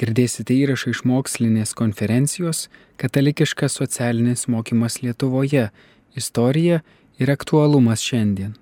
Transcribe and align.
Girdėsite 0.00 0.54
įrašą 0.56 0.94
iš 0.94 1.00
mokslinės 1.04 1.74
konferencijos 1.76 2.70
Katalikiškas 3.00 3.74
socialinis 3.76 4.46
mokymas 4.48 5.02
Lietuvoje- 5.02 5.66
istorija 6.20 6.80
ir 7.20 7.30
aktualumas 7.30 8.00
šiandien. 8.00 8.54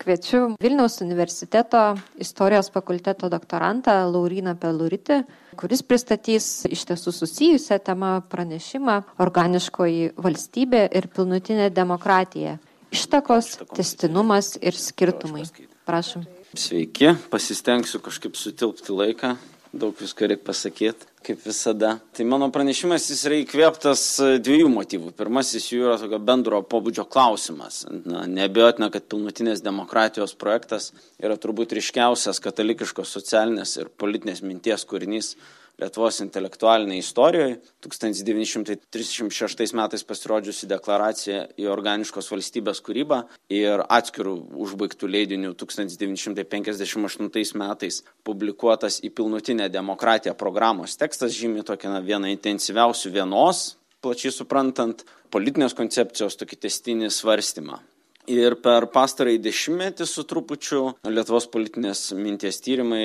Kviečiu 0.00 0.56
Vilniaus 0.60 1.02
universiteto 1.04 1.98
istorijos 2.16 2.70
fakulteto 2.72 3.28
doktorantą 3.28 3.92
Lauriną 4.08 4.56
Peluritį, 4.56 5.24
kuris 5.60 5.82
pristatys 5.82 6.64
iš 6.72 6.86
tiesų 6.88 7.12
susijusią 7.12 7.78
temą 7.84 8.22
pranešimą 8.32 9.04
Organiškoji 9.18 10.14
valstybė 10.16 10.88
ir 10.96 11.08
pilnutinė 11.08 11.70
demokratija- 11.70 12.58
ištakos, 12.96 13.58
testinumas 13.76 14.56
ir 14.56 14.72
skirtumai. 14.72 15.44
Prašom. 15.86 16.24
Sveiki, 16.54 17.14
pasistengsiu 17.30 18.00
kažkaip 18.00 18.34
sutilpti 18.36 18.88
laiką, 18.88 19.36
daug 19.80 19.96
visko 19.98 20.28
reikia 20.28 20.46
pasakyti, 20.46 21.08
kaip 21.24 21.40
visada. 21.44 21.96
Tai 22.14 22.26
mano 22.28 22.50
pranešimas 22.54 23.08
jis 23.10 23.24
yra 23.28 23.38
įkvėptas 23.42 24.02
e, 24.22 24.28
dviejų 24.44 24.70
motyvų. 24.72 25.12
Pirmasis 25.18 25.66
jų 25.72 25.88
yra 25.88 25.96
tokio 26.00 26.20
bendro 26.22 26.60
pobūdžio 26.70 27.06
klausimas. 27.10 27.82
Na, 28.04 28.24
nebejotina, 28.30 28.90
kad 28.94 29.08
pilnutinės 29.10 29.64
demokratijos 29.64 30.36
projektas 30.38 30.92
yra 31.22 31.38
turbūt 31.40 31.74
ryškiausias 31.78 32.42
katalikiškos 32.44 33.16
socialinės 33.18 33.76
ir 33.80 33.92
politinės 34.00 34.44
minties 34.46 34.86
kūrinys 34.88 35.34
Lietuvos 35.82 36.20
intelektualinėje 36.22 37.02
istorijoje 37.02 37.54
1936 37.82 39.74
metais 39.74 40.04
pasirodžiusi 40.06 40.68
deklaracija 40.70 41.40
į 41.58 41.66
organiškos 41.72 42.30
valstybės 42.30 42.78
kūrybą 42.86 43.24
ir 43.50 43.82
atskirų 43.82 44.36
užbaigtų 44.64 45.10
leidinių 45.10 45.50
1958 45.58 47.58
metais 47.58 48.04
publikuotas 48.22 49.00
į 49.02 49.10
pilnutinę 49.18 49.66
demokratiją 49.74 50.36
programos 50.38 50.94
tekstas 51.00 51.34
žymi 51.34 51.66
tokią 51.66 51.90
na, 51.96 52.00
vieną 52.04 52.30
intensyviausių 52.36 53.10
vienos, 53.18 53.74
plačiai 54.04 54.32
suprantant, 54.34 55.02
politinės 55.34 55.74
koncepcijos 55.74 56.38
tokį 56.38 56.56
testinį 56.68 57.10
svarstymą 57.10 57.82
ir 58.30 58.56
per 58.64 58.86
pastarąjį 58.92 59.40
dešimtmetį 59.44 60.06
su 60.08 60.24
trupučiu 60.28 60.80
lietuvos 61.08 61.46
politinės 61.52 62.06
minties 62.16 62.60
tyrimai 62.64 63.04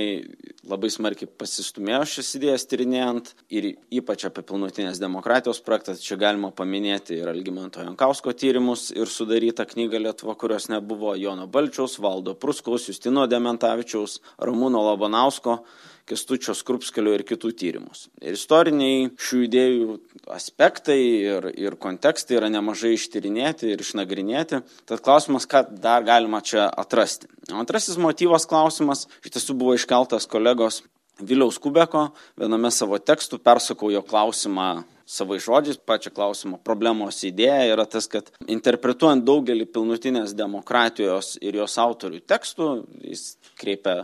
labai 0.70 0.92
smarkiai 0.94 1.30
pasistūmėjo 1.40 2.02
šias 2.14 2.32
idėjas 2.40 2.68
tyrinėjant 2.70 3.34
ir 3.52 3.72
ypač 4.00 4.26
apie 4.30 4.44
pilnutinės 4.48 5.02
demokratijos 5.02 5.62
projektą. 5.66 5.98
Čia 6.00 6.20
galima 6.22 6.52
paminėti 6.56 7.20
ir 7.20 7.32
algimanto 7.32 7.84
jankausko 7.84 8.34
tyrimus 8.38 8.90
ir 8.96 9.12
sudarytą 9.12 9.68
knygą 9.74 10.04
lietuva 10.06 10.38
kurios 10.40 10.70
nebuvo 10.72 11.16
jono 11.20 11.48
balčiaus 11.52 12.00
valdo 12.00 12.36
pruskaus 12.40 12.88
justino 12.92 13.28
dementavičiaus 13.30 14.20
ramūno 14.40 14.84
labanausko 14.92 15.60
Kestučio 16.10 16.56
Skrupskelio 16.58 17.14
ir 17.18 17.24
kitų 17.28 17.52
tyrimus. 17.60 18.08
Ir 18.22 18.38
istoriniai 18.38 19.10
šių 19.20 19.42
idėjų 19.46 19.98
aspektai 20.34 21.00
ir, 21.00 21.50
ir 21.54 21.78
kontekstai 21.82 22.40
yra 22.40 22.50
nemažai 22.52 22.96
ištyrinėti 22.96 23.74
ir 23.74 23.84
išnagrinėti. 23.86 24.64
Tad 24.90 25.04
klausimas, 25.06 25.48
ką 25.50 25.66
dar 25.82 26.06
galima 26.08 26.42
čia 26.46 26.68
atrasti. 26.70 27.30
Antrasis 27.54 28.00
motyvas 28.02 28.48
klausimas 28.50 29.08
iš 29.24 29.38
tiesų 29.38 29.58
buvo 29.60 29.78
iškeltas 29.78 30.30
kolegos 30.30 30.84
Viliaus 31.20 31.60
Kubeko. 31.62 32.10
Viename 32.40 32.72
savo 32.72 33.00
tekstų 33.00 33.42
persakau 33.44 33.92
jo 33.94 34.02
klausimą 34.06 34.70
savai 35.10 35.40
žodžiais 35.42 35.80
pačią 35.90 36.12
klausimo 36.14 36.60
problemos 36.62 37.24
idėja 37.26 37.66
yra 37.74 37.86
tas, 37.90 38.06
kad 38.12 38.30
interpretuojant 38.46 39.26
daugelį 39.26 39.66
pilnutinės 39.74 40.36
demokratijos 40.38 41.38
ir 41.42 41.58
jos 41.58 41.78
autorių 41.82 42.22
tekstų, 42.30 42.70
jis 43.10 43.32
kreipia 43.60 44.04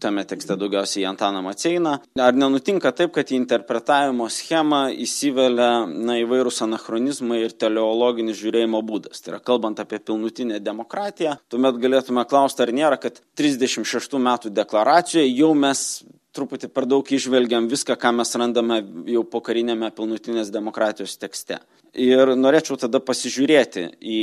tame 0.00 0.24
tekste 0.24 0.56
daugiausiai 0.56 1.04
Antaną 1.04 1.42
Maceiną. 1.42 1.98
Ar 2.20 2.36
nenutinka 2.36 2.92
taip, 2.96 3.12
kad 3.16 3.30
į 3.30 3.38
interpretavimo 3.40 4.28
schemą 4.32 4.84
įsivelia 5.04 5.84
na, 5.86 6.16
įvairūs 6.22 6.62
anachronizmai 6.66 7.42
ir 7.44 7.56
teleologinis 7.58 8.40
žiūrėjimo 8.40 8.80
būdas. 8.88 9.22
Tai 9.22 9.34
yra, 9.34 9.42
kalbant 9.44 9.82
apie 9.82 10.00
pilnutinę 10.00 10.62
demokratiją, 10.64 11.36
tuomet 11.52 11.78
galėtume 11.82 12.24
klausti, 12.28 12.64
ar 12.64 12.74
nėra, 12.74 12.98
kad 13.02 13.20
36 13.38 14.18
metų 14.22 14.52
deklaracijoje 14.56 15.30
jau 15.30 15.52
mes 15.58 15.86
truputį 16.32 16.70
per 16.72 16.86
daug 16.88 17.08
išvelgiam 17.12 17.68
viską, 17.68 17.96
ką 18.00 18.14
mes 18.16 18.32
randame 18.40 18.80
jau 19.12 19.24
pokarinėme 19.28 19.92
pilnutinės 19.96 20.52
demokratijos 20.54 21.18
tekste. 21.20 21.60
Ir 21.92 22.32
norėčiau 22.40 22.78
tada 22.80 23.02
pasižiūrėti 23.04 23.90
į 24.00 24.20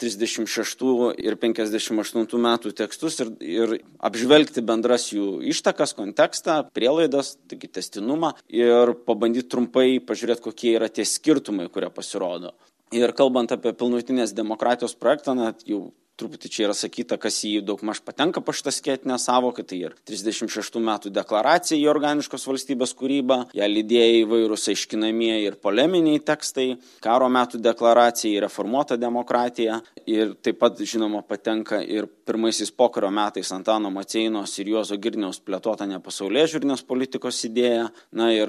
36 0.00 0.84
ir 1.20 1.36
58 1.40 2.40
metų 2.46 2.72
tekstus 2.76 3.20
ir, 3.20 3.32
ir 3.44 3.76
apžvelgti 4.00 4.64
bendras 4.66 5.10
jų 5.12 5.40
ištakas, 5.52 5.94
kontekstą, 5.98 6.62
prielaidas, 6.76 7.36
taigi 7.50 7.68
testinumą 7.68 8.34
ir 8.48 8.94
pabandyti 9.06 9.50
trumpai 9.52 10.00
pažiūrėti, 10.04 10.46
kokie 10.48 10.74
yra 10.78 10.88
tie 10.88 11.06
skirtumai, 11.08 11.68
kurie 11.72 11.92
pasirodo. 11.92 12.54
Ir 12.90 13.12
kalbant 13.14 13.52
apie 13.54 13.70
pilnutinės 13.78 14.32
demokratijos 14.34 14.96
projektą, 14.98 15.36
net 15.38 15.62
jau 15.68 15.92
truputį 16.20 16.50
čia 16.52 16.66
yra 16.68 16.76
sakyta, 16.76 17.18
kas 17.20 17.40
į 17.46 17.56
jį 17.56 17.64
daugmaž 17.70 18.02
patenka 18.04 18.42
po 18.44 18.54
šitą 18.56 18.72
skėtinę 18.74 19.16
savoką, 19.20 19.64
tai 19.66 19.80
ir 19.86 19.96
36 20.08 20.80
metų 20.84 21.12
deklaracija 21.16 21.78
į 21.80 21.88
organiškos 21.92 22.46
valstybės 22.48 22.94
kūrybą, 22.98 23.40
ją 23.56 23.70
lydėjo 23.70 24.24
įvairūs 24.24 24.68
aiškinamieji 24.74 25.48
ir 25.48 25.58
poleminiai 25.62 26.22
tekstai, 26.22 26.74
karo 27.04 27.30
metų 27.32 27.62
deklaracija 27.64 28.36
į 28.36 28.44
reformuotą 28.46 29.00
demokratiją 29.00 29.80
ir 30.10 30.36
taip 30.44 30.60
pat, 30.60 30.80
žinoma, 30.80 31.24
patenka 31.26 31.80
ir 31.82 32.08
pirmaisiais 32.30 32.70
pokario 32.70 33.10
metais 33.10 33.52
Antano 33.52 33.90
Maceinos 33.90 34.58
ir 34.60 34.68
Juozo 34.74 34.96
Girniaus 35.00 35.40
plėtota 35.42 35.86
nepasaulė 35.90 36.46
žiūrinės 36.50 36.82
politikos 36.86 37.44
idėja, 37.48 37.86
na 38.12 38.32
ir 38.34 38.48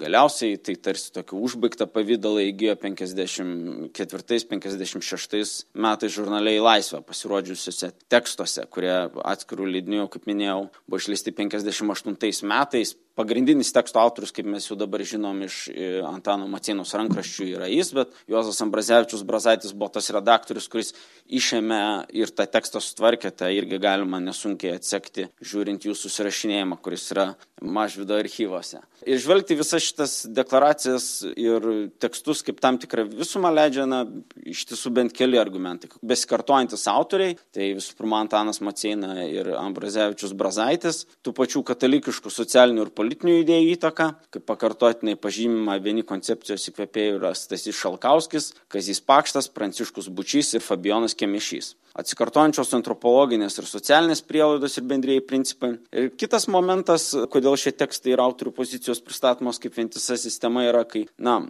galiausiai 0.00 0.58
tai 0.62 0.74
tarsi 0.80 1.12
tokį 1.16 1.34
užbaigtą 1.48 1.86
pavydalą 1.92 2.40
įgyjo 2.48 2.74
54-56 2.84 5.66
metais 5.74 6.12
žurnaliai 6.14 6.60
Laisvė 6.62 7.00
pasirodžiusiuose 7.08 7.90
tekstuose, 8.12 8.64
kurie 8.72 8.94
atskirų 9.26 9.68
leidinių, 9.74 10.06
kaip 10.12 10.28
minėjau, 10.28 10.68
buvo 10.86 11.00
išleisti 11.00 11.34
58 11.36 12.48
metais. 12.48 12.94
Pagrindinis 13.18 13.72
teksto 13.74 13.98
autorius, 13.98 14.30
kaip 14.30 14.46
mes 14.46 14.68
jau 14.68 14.76
dabar 14.78 15.02
žinom 15.02 15.40
iš 15.42 15.56
e, 15.72 15.88
Antano 16.06 16.46
Macienos 16.46 16.94
rankraščių, 16.94 17.46
yra 17.56 17.66
jis, 17.66 17.90
bet 17.96 18.12
Juozas 18.30 18.62
Ambrazevičius 18.62 19.24
Brazaitis 19.26 19.74
buvo 19.74 19.90
tas 19.96 20.06
redaktorius, 20.14 20.68
kuris 20.70 20.92
išėmė 21.26 21.80
ir 22.14 22.30
tą 22.30 22.46
tekstą 22.46 22.78
sutvarkė, 22.84 23.32
tai 23.34 23.50
irgi 23.56 23.80
galima 23.82 24.20
nesunkiai 24.22 24.76
atsekti, 24.78 25.26
žiūrint 25.42 25.88
jų 25.88 25.96
susirašinėjimą, 25.98 26.78
kuris 26.84 27.08
yra 27.16 27.32
mažvido 27.58 28.14
archyvose. 28.14 28.84
Ir 29.02 29.18
žvelgti 29.18 29.56
visas 29.58 29.82
šitas 29.82 30.14
deklaracijas 30.34 31.08
ir 31.34 31.66
tekstus 31.98 32.44
kaip 32.46 32.62
tam 32.62 32.78
tikrą 32.78 33.08
visumą 33.10 33.50
leidžia, 33.54 33.88
na, 33.90 34.04
iš 34.46 34.62
tiesų 34.70 34.94
bent 34.94 35.14
keli 35.16 35.40
argumentai. 35.42 35.90
Besikartojantis 36.06 36.86
autoriai, 36.90 37.34
tai 37.54 37.72
visų 37.78 37.98
pirma 37.98 38.22
Antanas 38.22 38.62
Maceina 38.62 39.26
ir 39.26 39.50
Ambrazevičius 39.58 40.38
Brazaitis, 40.38 41.02
tų 41.26 41.34
pačių 41.34 41.66
katalikiškų 41.66 42.30
socialinių 42.30 42.86
ir 42.86 42.94
politinių 42.94 43.07
idėjų 43.14 43.74
įtaka, 43.74 44.10
kaip 44.34 44.46
pakartotinai 44.48 45.16
pažymima 45.20 45.78
vieni 45.82 46.04
koncepcijos 46.06 46.68
įkvėpėjų 46.70 47.18
yra 47.20 47.34
Stasys 47.38 47.78
Šalkauskis, 47.78 48.52
Kazys 48.68 49.00
Pakštas, 49.00 49.50
Pranciškus 49.52 50.10
Bučys 50.12 50.54
ir 50.54 50.64
Fabijonas 50.64 51.16
Kemišys 51.18 51.74
atsikartojančios 51.98 52.70
antropologinės 52.78 53.58
ir 53.58 53.66
socialinės 53.68 54.22
prielaidos 54.26 54.78
ir 54.78 54.86
bendrėjai 54.90 55.24
principai. 55.26 55.72
Ir 55.90 56.12
kitas 56.20 56.46
momentas, 56.50 57.10
kodėl 57.32 57.58
šie 57.58 57.74
tekstai 57.74 58.14
ir 58.14 58.22
autorių 58.22 58.54
pozicijos 58.54 59.02
pristatomos 59.04 59.58
kaip 59.62 59.76
vientisa 59.78 60.18
sistema 60.20 60.66
yra, 60.68 60.84
kai, 60.88 61.06
na, 61.18 61.40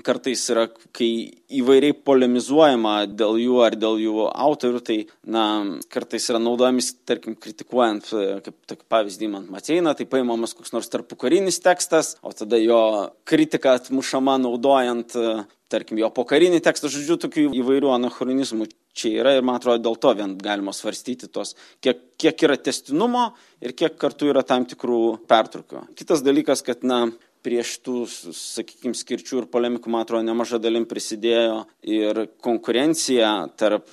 kartais 0.00 0.42
yra, 0.48 0.66
kai 0.96 1.08
įvairiai 1.52 1.94
polemizuojama 2.06 2.94
dėl 3.12 3.36
jų 3.42 3.58
ar 3.66 3.76
dėl 3.76 4.00
jų 4.00 4.26
autorių, 4.30 4.80
tai, 4.86 4.98
na, 5.28 5.44
kartais 5.92 6.30
yra 6.32 6.40
naudojamis, 6.40 6.92
tarkim, 7.08 7.36
kritikuojant, 7.36 8.08
kaip 8.46 8.56
tokį 8.72 8.86
pavyzdį 8.92 9.32
man 9.34 9.48
Maceiną, 9.52 9.92
tai 9.98 10.08
paimamas 10.08 10.56
koks 10.56 10.72
nors 10.72 10.88
tarpukarinis 10.92 11.60
tekstas, 11.64 12.14
o 12.24 12.32
tada 12.36 12.60
jo 12.62 12.80
kritika 13.28 13.76
atmušama 13.76 14.38
naudojant, 14.40 15.18
tarkim, 15.72 16.00
jo 16.00 16.08
pokarinį 16.12 16.62
tekstą, 16.64 16.88
žodžiu, 16.92 17.18
tokių 17.20 17.46
įvairių 17.60 17.92
anachronizmų 17.94 18.68
čia 18.96 19.12
yra 19.22 19.36
ir 19.36 19.44
man 19.44 19.56
atrodo 19.60 19.80
dėl 19.86 19.98
to 20.00 20.12
vien 20.18 20.34
galima 20.40 20.74
svarstyti 20.76 21.28
tos, 21.32 21.54
kiek, 21.84 22.00
kiek 22.20 22.44
yra 22.48 22.58
testinumo 22.60 23.30
ir 23.64 23.76
kiek 23.76 23.96
kartu 24.00 24.28
yra 24.32 24.44
tam 24.44 24.66
tikrų 24.68 25.02
pertraukių. 25.28 25.86
Kitas 25.96 26.24
dalykas, 26.24 26.64
kad, 26.66 26.84
na, 26.84 27.06
prie 27.42 27.62
šitų, 27.66 27.96
sakykime, 28.38 28.94
skirčių 28.96 29.42
ir 29.42 29.48
polemikų, 29.52 29.90
man 29.92 30.06
atrodo, 30.06 30.24
nemaža 30.26 30.60
dalim 30.62 30.86
prisidėjo 30.88 31.64
ir 31.82 32.26
konkurencija 32.42 33.32
tarp 33.58 33.90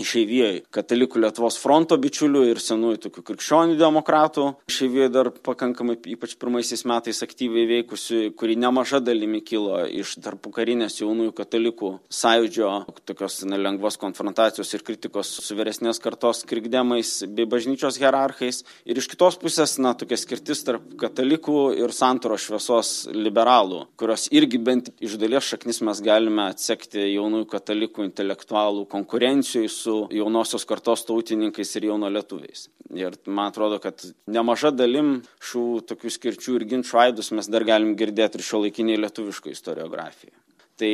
išeivijoje 0.00 0.60
katalikų 0.74 1.20
Lietuvos 1.22 1.56
fronto 1.60 1.96
bičiulių 2.00 2.42
ir 2.50 2.60
senųjų 2.60 2.98
tokių 3.06 3.22
krikščionių 3.30 3.76
demokratų. 3.80 4.44
Išeivijoje 4.68 5.12
dar 5.14 5.30
pakankamai, 5.32 5.96
ypač 6.12 6.34
pirmaisiais 6.40 6.84
metais 6.88 7.22
aktyviai 7.24 7.64
veikusių, 7.70 8.20
kuri 8.36 8.58
nemaža 8.60 9.00
dalimi 9.00 9.40
kilo 9.40 9.80
iš 9.88 10.18
tarpu 10.24 10.52
karinės 10.52 11.00
jaunųjų 11.00 11.32
katalikų 11.38 11.92
sąjūdžio, 12.12 12.72
tokios 13.08 13.38
nelengvos 13.48 13.96
konfrontacijos 14.00 14.74
ir 14.76 14.84
kritikos 14.84 15.30
su 15.40 15.56
vyresnės 15.56 16.00
kartos 16.04 16.44
krikdemais 16.48 17.22
bei 17.32 17.48
bažnyčios 17.48 17.96
hierarchais. 18.02 18.62
Ir 18.84 19.00
iš 19.00 19.08
kitos 19.12 19.40
pusės, 19.40 19.78
na, 19.80 19.94
tokia 19.96 20.20
skirtis 20.20 20.60
tarp 20.66 20.92
katalikų 21.00 21.70
ir 21.80 21.96
santoro 21.96 22.36
šviesos 22.40 23.08
liberalų, 23.16 23.86
kurios 23.96 24.28
irgi 24.28 24.60
bent 24.60 24.92
iš 25.00 25.16
dalies 25.20 25.48
šaknis 25.48 25.80
mes 25.88 26.04
galime 26.04 26.50
atsekti 26.50 27.08
jaunųjų 27.14 27.48
katalikų 27.56 28.04
intelektualų 28.10 28.84
konkurencijų 28.92 29.72
su 29.72 29.85
jaunosios 30.14 30.66
kartos 30.68 31.04
tautininkais 31.08 31.76
ir 31.78 31.88
jauno 31.90 32.10
lietuviais. 32.12 32.66
Ir 32.94 33.16
man 33.26 33.50
atrodo, 33.50 33.78
kad 33.82 34.02
nemaža 34.30 34.72
dalim 34.74 35.20
šių 35.42 35.66
tokių 35.90 36.12
skirčių 36.16 36.58
ir 36.58 36.66
ginčių 36.72 37.00
aidus 37.06 37.32
mes 37.36 37.50
dar 37.50 37.66
galim 37.66 37.96
girdėti 37.98 38.40
ir 38.40 38.46
šio 38.46 38.64
laikiniai 38.64 39.00
lietuviško 39.04 39.52
istoriografijoje. 39.52 40.36
Tai 40.76 40.92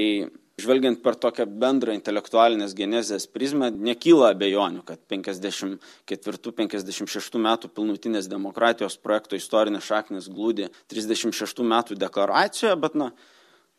žvelgiant 0.63 1.01
per 1.03 1.17
tokią 1.19 1.47
bendrą 1.61 1.93
intelektualinės 1.97 2.75
genezės 2.77 3.27
prizmę, 3.31 3.71
nekyla 3.73 4.31
abejonių, 4.35 4.83
kad 4.87 4.99
54-56 5.11 7.39
metų 7.47 7.67
pilnutinės 7.75 8.29
demokratijos 8.31 8.99
projekto 9.03 9.37
istorinės 9.39 9.89
šaknis 9.89 10.29
glūdi 10.33 10.65
36 10.93 11.65
metų 11.75 11.93
deklaracijoje, 12.01 12.77
bet, 12.85 12.93
na, 12.99 13.07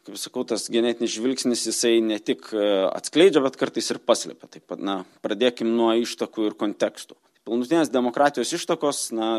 kaip 0.04 0.20
sakau, 0.20 0.44
tas 0.48 0.68
genetinis 0.72 1.14
žvilgsnis 1.16 1.66
jisai 1.70 1.98
ne 2.04 2.20
tik 2.20 2.50
e, 2.52 2.64
atskleidžia, 2.92 3.44
bet 3.46 3.58
kartais 3.60 3.90
ir 3.94 4.02
paslėpia. 4.04 4.50
Taip 4.52 4.66
pat, 4.68 4.82
na, 4.84 4.98
pradėkim 5.24 5.70
nuo 5.78 5.94
ištakų 6.04 6.50
ir 6.50 6.58
kontekstų. 6.60 7.16
Pilnutinės 7.48 7.92
demokratijos 7.92 8.54
ištakos, 8.56 9.06
na, 9.16 9.30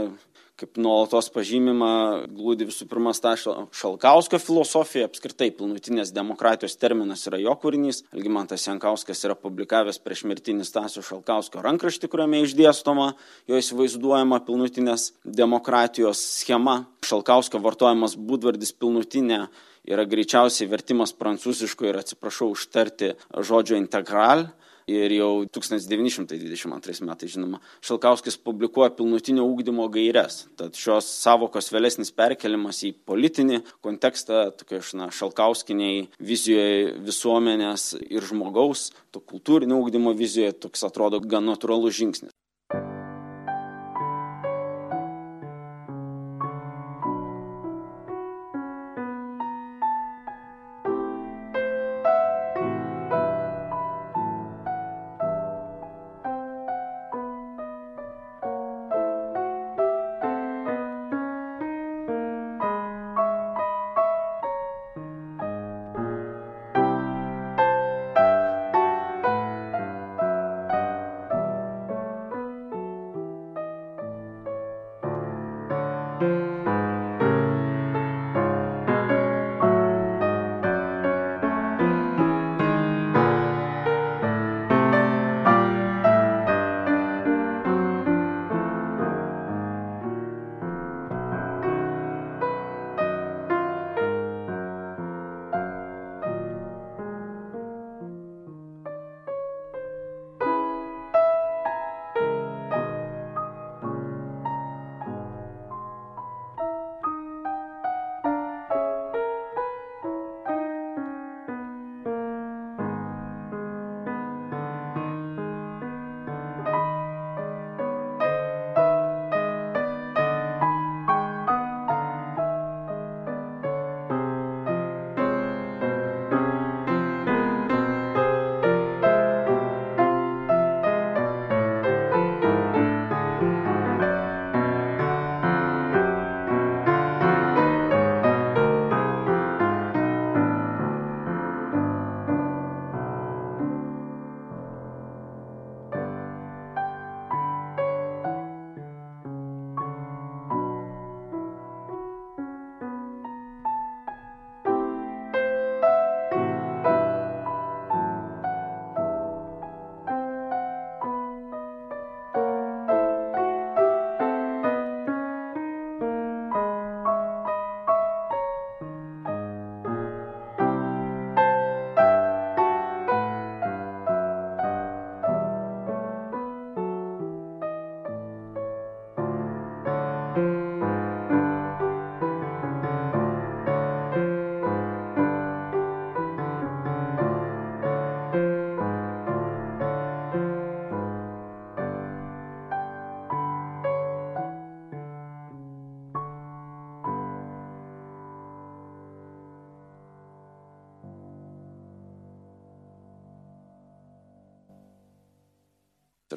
kaip 0.60 0.78
nuolatos 0.78 1.26
pažymima, 1.34 2.26
glūdi 2.30 2.68
visų 2.68 2.86
pirma 2.86 3.10
Stašio 3.16 3.66
Šalkausko 3.74 4.38
filosofija, 4.38 5.08
apskritai 5.08 5.48
pilnutinės 5.56 6.12
demokratijos 6.14 6.76
terminas 6.78 7.26
yra 7.26 7.40
jo 7.42 7.56
kūrinys. 7.58 8.04
Algimantas 8.14 8.68
Jankauskas 8.68 9.24
yra 9.26 9.34
publikavęs 9.38 9.98
prieš 10.04 10.22
mirtinį 10.30 10.66
Stasio 10.68 11.02
Šalkausko 11.02 11.62
rankraštį, 11.64 12.10
kuriame 12.12 12.44
išdėstoma 12.44 13.10
jo 13.50 13.58
įsivaizduojama 13.58 14.44
pilnutinės 14.46 15.10
demokratijos 15.26 16.22
schema. 16.38 16.84
Šalkausko 17.04 17.58
vartojamas 17.64 18.14
būdvardis 18.14 18.76
pilnutinė 18.78 19.48
yra 19.90 20.06
greičiausiai 20.06 20.70
vertimas 20.70 21.12
prancūziško 21.18 21.90
ir 21.90 21.98
atsiprašau 21.98 22.52
užtarti 22.54 23.16
žodžio 23.34 23.80
integral. 23.80 24.52
Ir 24.90 25.14
jau 25.16 25.46
1922 25.48 27.06
metais, 27.08 27.30
žinoma, 27.32 27.60
Šalkauskis 27.80 28.36
publikuoja 28.44 28.90
pilnutinio 28.92 29.46
ūkdymo 29.48 29.86
gairias. 29.94 30.42
Tad 30.60 30.76
šios 30.76 31.08
savokos 31.22 31.72
vėlesnis 31.72 32.12
perkelimas 32.12 32.82
į 32.84 32.92
politinį 33.08 33.62
kontekstą, 33.84 34.50
tokia 34.60 34.82
na, 35.00 35.08
Šalkauskiniai 35.08 36.04
vizijoje 36.20 36.92
visuomenės 37.00 37.94
ir 38.04 38.28
žmogaus, 38.28 38.90
to 39.08 39.24
kultūrinio 39.24 39.80
ūkdymo 39.80 40.12
vizijoje 40.18 40.58
toks 40.66 40.84
atrodo 40.84 41.22
gan 41.24 41.48
natūralus 41.48 41.96
žingsnis. 41.96 42.34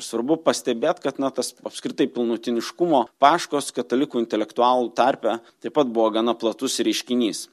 Svarbu 0.08 0.40
pastebėti, 0.46 1.04
kad 1.06 1.20
na, 1.22 1.32
tas 1.34 1.54
apskritai 1.68 2.08
pilnutiniškumo 2.14 3.04
paškos 3.22 3.74
katalikų 3.76 4.24
intelektualų 4.24 4.94
tarpe 4.98 5.40
taip 5.64 5.76
pat 5.76 5.92
buvo 5.92 6.10
gana 6.16 6.38
platus 6.38 6.80
reiškinys, 6.88 7.48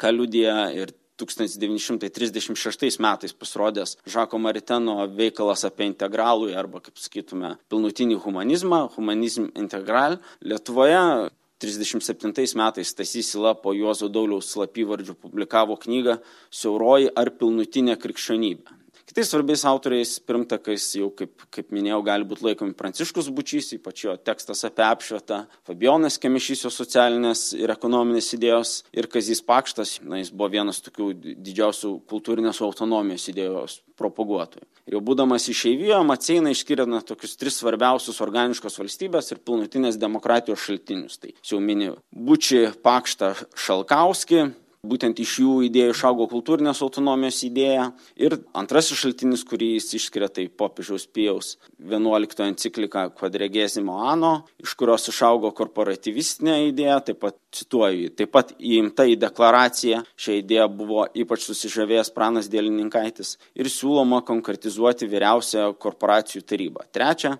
ką 0.00 0.14
liudija 0.16 0.70
ir 0.76 0.94
1936 1.20 3.00
metais 3.00 3.32
pasirodęs 3.32 3.98
Žako 4.06 4.38
Mariteno 4.38 4.94
veikalas 5.16 5.66
apie 5.68 5.84
integralų 5.90 6.54
arba, 6.56 6.80
kaip 6.80 6.96
sakytume, 6.96 7.56
pilnutinį 7.68 8.16
humanizmą, 8.24 8.86
humanizm 8.96 9.50
integral. 9.54 10.18
Lietuvoje 10.40 11.28
37 11.60 12.56
metais 12.56 12.88
Stasys 12.88 13.32
Sila 13.34 13.54
po 13.54 13.74
Juozo 13.76 14.08
Dauliaus 14.08 14.48
slapyvardžių 14.54 15.14
publikavo 15.20 15.76
knygą 15.76 16.16
Siauroji 16.48 17.12
ar 17.12 17.34
pilnutinė 17.36 17.98
krikščionybė. 18.00 18.79
Kitais 19.10 19.26
svarbiais 19.26 19.64
autoriais 19.66 20.10
pirmtakais 20.22 20.84
jau, 20.94 21.08
kaip, 21.10 21.32
kaip 21.50 21.72
minėjau, 21.74 21.96
gali 22.06 22.26
būti 22.30 22.44
laikomi 22.46 22.76
Pranciškus 22.78 23.26
Bučys, 23.34 23.72
ypač 23.74 24.04
jo 24.04 24.12
tekstas 24.14 24.62
apie 24.68 24.84
apšvietą, 24.86 25.40
Fabionas 25.66 26.14
Kemišys 26.22 26.62
jo 26.62 26.70
socialinės 26.70 27.42
ir 27.58 27.72
ekonominės 27.74 28.28
idėjos 28.36 28.76
ir 28.94 29.08
Kazys 29.10 29.42
Pakštas, 29.42 29.96
na, 30.06 30.20
jis 30.20 30.30
buvo 30.30 30.52
vienas 30.54 30.78
tokių 30.86 31.08
didžiausių 31.26 31.90
kultūrinės 32.06 32.62
autonomijos 32.62 33.26
idėjos 33.34 33.80
propaguotojų. 33.98 34.68
Jau 34.94 35.02
būdamas 35.02 35.50
išeivijo, 35.50 35.98
Maceina 36.06 36.54
išskiria 36.54 36.86
na, 36.86 37.02
tokius 37.02 37.34
tris 37.40 37.58
svarbiausius 37.58 38.22
organiškos 38.22 38.78
valstybės 38.78 39.34
ir 39.34 39.42
pilnutinės 39.42 39.98
demokratijos 39.98 40.62
šaltinius. 40.68 41.18
Tai 41.18 41.34
jau 41.34 41.58
minėjau 41.58 41.98
Bučį, 42.14 42.68
Pakštą, 42.86 43.34
Šalkauskį, 43.58 44.52
būtent 44.86 45.20
iš 45.20 45.34
jų 45.42 45.54
idėjų 45.68 45.92
išaugo 45.92 46.26
kultūrinės 46.30 46.80
autonomijos 46.84 47.42
idėja. 47.44 47.90
Ir 48.20 48.38
antrasis 48.56 48.98
šaltinis, 49.00 49.44
kurį 49.48 49.74
jis 49.74 49.90
išskiria, 49.98 50.30
tai 50.32 50.46
popiežiaus 50.48 51.06
Pijaus 51.12 51.52
11 51.84 52.46
enciklika 52.46 53.06
Quadregėsimo 53.16 53.98
Ano, 54.10 54.32
iš 54.62 54.74
kurios 54.80 55.08
išaugo 55.12 55.52
korporatyvistinė 55.56 56.56
idėja, 56.70 57.00
taip 57.10 57.20
pat 57.26 57.36
cituoju, 57.54 58.14
taip 58.16 58.32
pat 58.32 58.54
įimta 58.56 59.06
į 59.10 59.18
deklaraciją, 59.20 60.02
šią 60.16 60.40
idėją 60.40 60.68
buvo 60.80 61.06
ypač 61.12 61.44
susižavėjęs 61.48 62.12
pranas 62.16 62.50
dėlininkaitis 62.52 63.36
ir 63.60 63.70
siūloma 63.70 64.22
konkretizuoti 64.26 65.08
vyriausiąją 65.10 65.74
korporacijų 65.80 66.46
tarybą. 66.46 66.86
Trečia, 66.94 67.36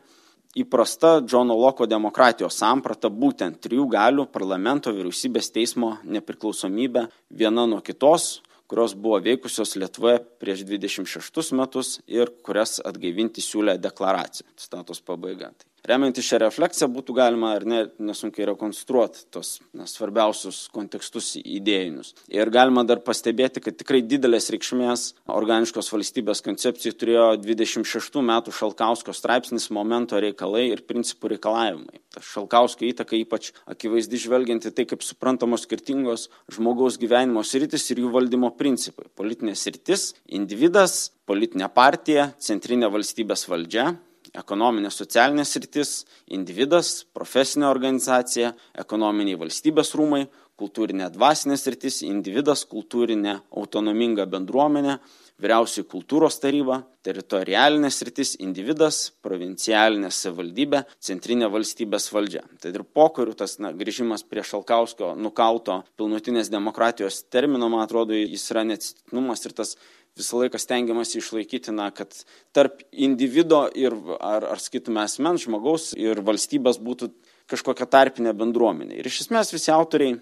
įprasta 0.59 1.21
Džono 1.23 1.55
Loko 1.55 1.87
demokratijos 1.87 2.59
samprata 2.59 3.11
būtent 3.11 3.61
trijų 3.63 3.87
galių- 3.91 4.27
parlamento, 4.37 4.91
vyriausybės 4.91 5.53
teismo 5.53 5.99
nepriklausomybė 6.05 7.09
viena 7.31 7.67
nuo 7.67 7.81
kitos, 7.81 8.41
kurios 8.67 8.95
buvo 8.95 9.19
veikusios 9.21 9.77
Lietuvoje 9.77 10.21
prieš 10.39 10.65
26 10.65 11.53
metus 11.53 12.01
ir 12.07 12.31
kurias 12.43 12.81
atgaivinti 12.85 13.41
siūlė 13.41 13.79
deklaracija. 13.79 14.47
Citatos 14.57 15.01
pabaiga. 15.01 15.51
Tai 15.51 15.67
Remiantis 15.89 16.27
šią 16.29 16.41
refleksiją 16.43 16.91
būtų 16.93 17.15
galima 17.17 17.55
ar 17.57 17.65
ne 17.65 17.81
nesunkiai 18.03 18.49
rekonstruoti 18.51 19.23
tos 19.33 19.59
na, 19.73 19.87
svarbiausius 19.89 20.67
kontekstus 20.75 21.33
idėjinius. 21.41 22.13
Ir 22.29 22.51
galima 22.53 22.85
dar 22.85 23.01
pastebėti, 23.05 23.63
kad 23.65 23.79
tikrai 23.81 24.03
didelės 24.05 24.51
reikšmės 24.53 25.07
organiškos 25.33 25.89
valstybės 25.95 26.45
koncepcijai 26.45 26.97
turėjo 27.01 27.25
26 27.41 28.21
metų 28.29 28.53
Šalkausko 28.57 29.15
straipsnis 29.17 29.71
momento 29.73 30.21
reikalai 30.21 30.67
ir 30.69 30.85
principų 30.85 31.33
reikalavimai. 31.35 32.03
Ta 32.13 32.21
Šalkausko 32.25 32.85
įtaka 32.91 33.17
ypač 33.17 33.53
akivaizdi 33.71 34.21
žvelgianti 34.21 34.75
tai, 34.77 34.85
kaip 34.91 35.07
suprantamos 35.07 35.65
skirtingos 35.65 36.29
žmogaus 36.53 37.01
gyvenimo 37.01 37.41
sritis 37.47 37.89
ir 37.95 38.05
jų 38.05 38.13
valdymo 38.19 38.53
principai. 38.61 39.09
Politinė 39.17 39.57
sritis, 39.57 40.11
individas, 40.29 41.09
politinė 41.31 41.73
partija, 41.73 42.31
centrinė 42.43 42.93
valstybės 42.93 43.49
valdžia 43.49 43.95
ekonominė 44.37 44.91
socialinė 44.95 45.45
sritis, 45.47 46.05
individas, 46.31 47.05
profesinė 47.17 47.69
organizacija, 47.71 48.53
ekonominiai 48.79 49.39
valstybės 49.41 49.95
rūmai, 49.99 50.27
kultūrinė 50.61 51.09
dvasinė 51.15 51.57
sritis, 51.59 52.03
individas, 52.07 52.67
kultūrinė 52.69 53.39
autonominga 53.57 54.27
bendruomenė, 54.31 54.99
vyriausiai 55.41 55.87
kultūros 55.89 56.39
taryba, 56.43 56.81
teritorialinė 57.07 57.91
sritis, 57.93 58.35
individas, 58.45 58.99
provincialinė 59.25 60.11
savivaldybė, 60.13 60.83
centrinė 61.01 61.49
valstybės 61.53 62.11
valdžia. 62.13 62.43
Tai 62.61 62.75
ir 62.75 62.85
pokarių 62.85 63.37
tas 63.41 63.57
na, 63.63 63.73
grįžimas 63.77 64.27
prie 64.29 64.45
Šalkausko 64.47 65.15
nukauto 65.17 65.81
pilnutinės 66.01 66.53
demokratijos 66.53 67.23
termino, 67.33 67.71
man 67.73 67.87
atrodo, 67.87 68.17
jis 68.17 68.47
yra 68.53 68.67
neatsitiknumas 68.69 69.47
ir 69.47 69.57
tas 69.63 69.77
visą 70.19 70.41
laiką 70.43 70.59
stengiamasi 70.61 71.21
išlaikyti, 71.21 71.73
na, 71.73 71.89
kad 71.95 72.15
tarp 72.57 72.83
individo 72.93 73.65
ir, 73.79 73.97
ar, 74.19 74.47
ar 74.53 74.61
sakytume, 74.61 75.03
asmens 75.05 75.47
žmogaus 75.47 75.93
ir 75.97 76.21
valstybės 76.27 76.81
būtų 76.83 77.13
kažkokia 77.51 77.89
tarpinė 77.91 78.35
bendruomenė. 78.37 78.99
Ir 78.99 79.09
iš 79.11 79.25
esmės 79.25 79.55
visi 79.55 79.73
autoriai 79.75 80.19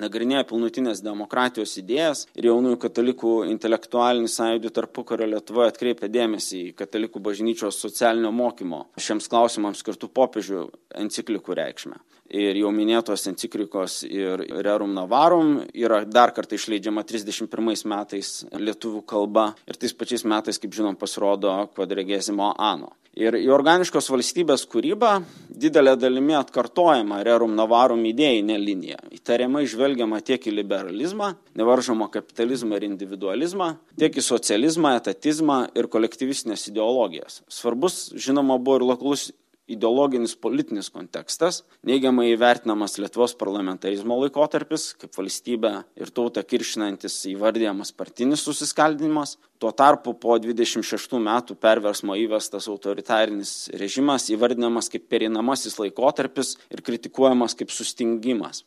nagrinėja 0.00 0.44
pilnutinės 0.48 1.02
demokratijos 1.04 1.76
idėjas 1.80 2.24
ir 2.34 2.48
jaunųjų 2.50 2.78
katalikų 2.84 3.34
intelektualinį 3.52 4.30
sąjūdį 4.30 4.72
tarpukario 4.74 5.28
Lietuvoje 5.30 5.72
atkreipia 5.72 6.10
dėmesį 6.12 6.62
į 6.70 6.72
katalikų 6.78 7.22
bažnyčios 7.24 7.78
socialinio 7.82 8.32
mokymo 8.34 8.84
šiems 9.00 9.30
klausimams 9.30 9.82
skirtų 9.84 10.10
popiežių 10.14 10.66
enciklikų 11.04 11.58
reikšmę. 11.60 12.00
Ir 12.34 12.56
jau 12.56 12.70
minėtos 12.72 13.26
enciklikos 13.28 14.00
ir 14.08 14.40
Rerum 14.64 14.94
Navarum 14.96 15.58
yra 15.76 16.00
dar 16.08 16.32
kartą 16.34 16.56
išleidžiama 16.56 17.04
31 17.04 17.84
metais 17.92 18.30
lietuvių 18.56 19.04
kalba 19.06 19.50
ir 19.68 19.76
tais 19.76 19.92
pačiais 19.92 20.24
metais, 20.24 20.58
kaip 20.58 20.72
žinom, 20.72 20.96
pasirodo 20.96 21.52
Kvadregėsimo 21.76 22.54
Ano. 22.56 22.94
Ir 23.14 23.36
į 23.38 23.46
organiškos 23.54 24.08
valstybės 24.10 24.64
kūrybą 24.66 25.20
didelė 25.62 25.92
dalimi 26.02 26.34
atkartojama 26.34 27.20
Rerum 27.22 27.52
Navarum 27.54 28.02
idėjinė 28.08 28.56
linija. 28.58 28.98
Įtariamai 29.14 29.62
žvelgiama 29.70 30.18
tiek 30.26 30.42
į 30.50 30.56
liberalizmą, 30.56 31.28
nevaržomą 31.54 32.08
kapitalizmą 32.10 32.80
ir 32.80 32.88
individualizmą, 32.88 33.70
tiek 34.02 34.18
į 34.18 34.26
socializmą, 34.26 34.96
etatizmą 34.98 35.60
ir 35.78 35.86
kolektyvistinės 35.92 36.66
ideologijas. 36.72 37.44
Svarbus, 37.46 38.08
žinoma, 38.18 38.58
buvo 38.58 38.80
ir 38.80 38.88
lokalus 38.90 39.28
ideologinis 39.70 40.34
politinis 40.36 40.90
kontekstas, 40.92 41.62
neigiamai 41.86 42.28
įvertinamas 42.32 42.98
Lietuvos 43.00 43.34
parlamentarizmo 43.40 44.18
laikotarpis, 44.20 44.90
kaip 45.00 45.16
valstybė 45.16 45.72
ir 46.00 46.12
tautą 46.14 46.44
kiršinantis 46.44 47.16
įvardyjamas 47.32 47.94
partinis 47.96 48.44
susiskaldinimas, 48.44 49.38
tuo 49.58 49.72
tarpu 49.72 50.14
po 50.20 50.36
26 50.42 51.16
metų 51.24 51.56
perversmo 51.60 52.18
įvestas 52.20 52.68
autoritarinis 52.68 53.54
režimas 53.80 54.28
įvardinamas 54.34 54.90
kaip 54.92 55.08
pereinamasis 55.08 55.78
laikotarpis 55.80 56.56
ir 56.70 56.84
kritikuojamas 56.84 57.56
kaip 57.56 57.72
sustingimas. 57.72 58.64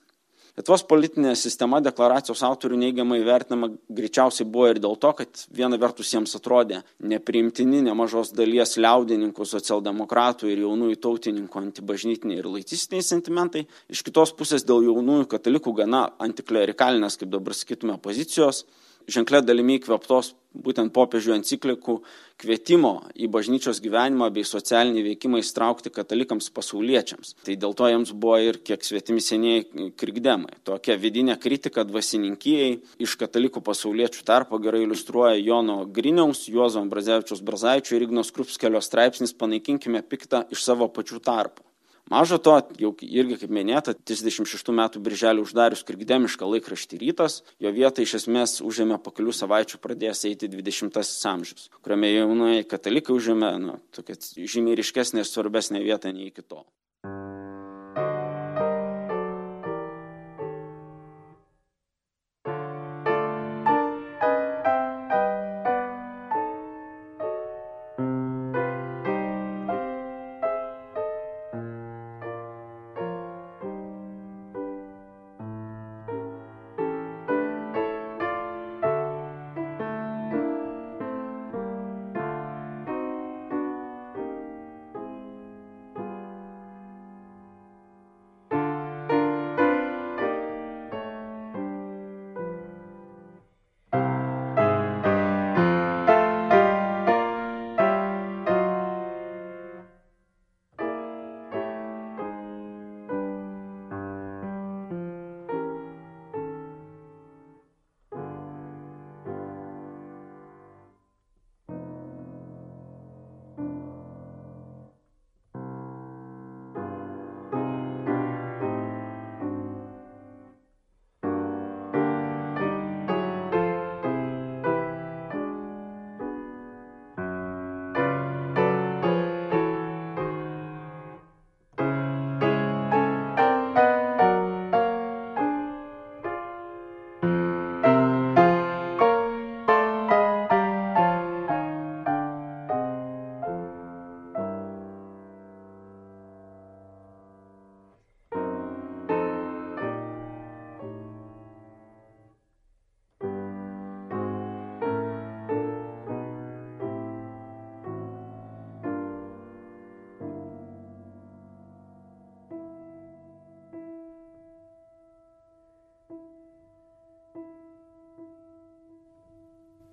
Lietuvos 0.57 0.81
politinė 0.89 1.35
sistema 1.37 1.77
deklaracijos 1.85 2.39
autorių 2.41 2.79
neigiamai 2.81 3.19
vertinama 3.21 3.67
greičiausiai 3.93 4.47
buvo 4.49 4.71
ir 4.71 4.79
dėl 4.81 4.95
to, 4.97 5.11
kad 5.19 5.43
viena 5.53 5.77
vertus 5.77 6.09
jiems 6.09 6.33
atrodė 6.39 6.79
nepriimtini 7.11 7.83
nemažos 7.85 8.31
dalies 8.33 8.73
liaudininkų, 8.81 9.45
socialdemokratų 9.45 10.49
ir 10.49 10.63
jaunųjų 10.63 10.97
tautininkų 11.03 11.61
antibažnytiniai 11.61 12.41
ir 12.41 12.49
laicistiniai 12.49 13.05
sentimentai, 13.05 13.67
iš 13.93 14.01
kitos 14.07 14.33
pusės 14.39 14.65
dėl 14.65 14.81
jaunųjų 14.87 15.29
katalikų 15.35 15.75
gana 15.83 16.07
antiklerikalinės, 16.25 17.19
kaip 17.21 17.29
dabar 17.37 17.53
sakytume, 17.53 17.99
pozicijos 18.01 18.63
ženklė 19.07 19.41
dalimi 19.45 19.77
įkvėptos 19.79 20.33
būtent 20.57 20.93
popiežių 20.93 21.35
enciklikų 21.37 21.97
kvietimo 22.41 22.91
į 23.17 23.29
bažnyčios 23.33 23.79
gyvenimą 23.83 24.29
bei 24.33 24.45
socialinį 24.47 25.03
veikimą 25.11 25.41
įstraukti 25.41 25.91
katalikams 25.93 26.49
pasauliečiams. 26.53 27.35
Tai 27.45 27.57
dėl 27.61 27.75
to 27.77 27.89
jiems 27.91 28.13
buvo 28.13 28.39
ir 28.41 28.59
kiek 28.65 28.85
svetimi 28.85 29.21
senieji 29.23 29.91
krikdemai. 29.99 30.57
Tokia 30.67 30.97
vidinė 31.01 31.37
kritika 31.41 31.85
dvasininkijai 31.87 32.73
iš 33.03 33.17
katalikų 33.21 33.63
pasauliečių 33.65 34.25
tarpo 34.27 34.61
gerai 34.63 34.83
iliustruoja 34.85 35.37
Jono 35.41 35.83
Griniaus, 35.85 36.47
Juozo 36.49 36.81
Ambrazevičius 36.81 37.45
Brazaičio 37.45 37.97
ir 37.97 38.07
Ignos 38.07 38.33
Krupskelio 38.33 38.81
straipsnis 38.81 39.35
Panaikinkime 39.37 40.03
piktą 40.03 40.45
iš 40.53 40.65
savo 40.65 40.89
pačių 40.93 41.21
tarpo. 41.21 41.66
Maža 42.07 42.37
to, 42.39 42.53
jau 42.79 42.93
irgi 43.03 43.35
kaip 43.41 43.51
minėta, 43.51 43.91
36 43.91 44.71
metų 44.71 45.01
birželį 45.03 45.43
uždarius 45.43 45.83
krikdemišką 45.87 46.47
laikraštį 46.47 47.01
rytas, 47.01 47.41
jo 47.59 47.71
vietą 47.75 48.05
iš 48.05 48.13
esmės 48.21 48.61
užėmė 48.63 49.01
po 49.03 49.11
kelių 49.11 49.35
savaičių 49.35 49.81
pradėjęs 49.83 50.23
eiti 50.31 50.47
20 50.53 51.01
amžius, 51.33 51.67
kuriame 51.83 52.13
jaunoji 52.13 52.67
katalikai 52.71 53.15
užėmė 53.17 53.51
nu, 53.59 53.79
tokią 53.91 54.15
žymiai 54.39 54.79
ryškesnę 54.79 55.25
ir 55.25 55.27
svarbesnę 55.27 55.83
vietą 55.83 56.15
nei 56.15 56.31
iki 56.31 56.47
tol. 56.47 56.63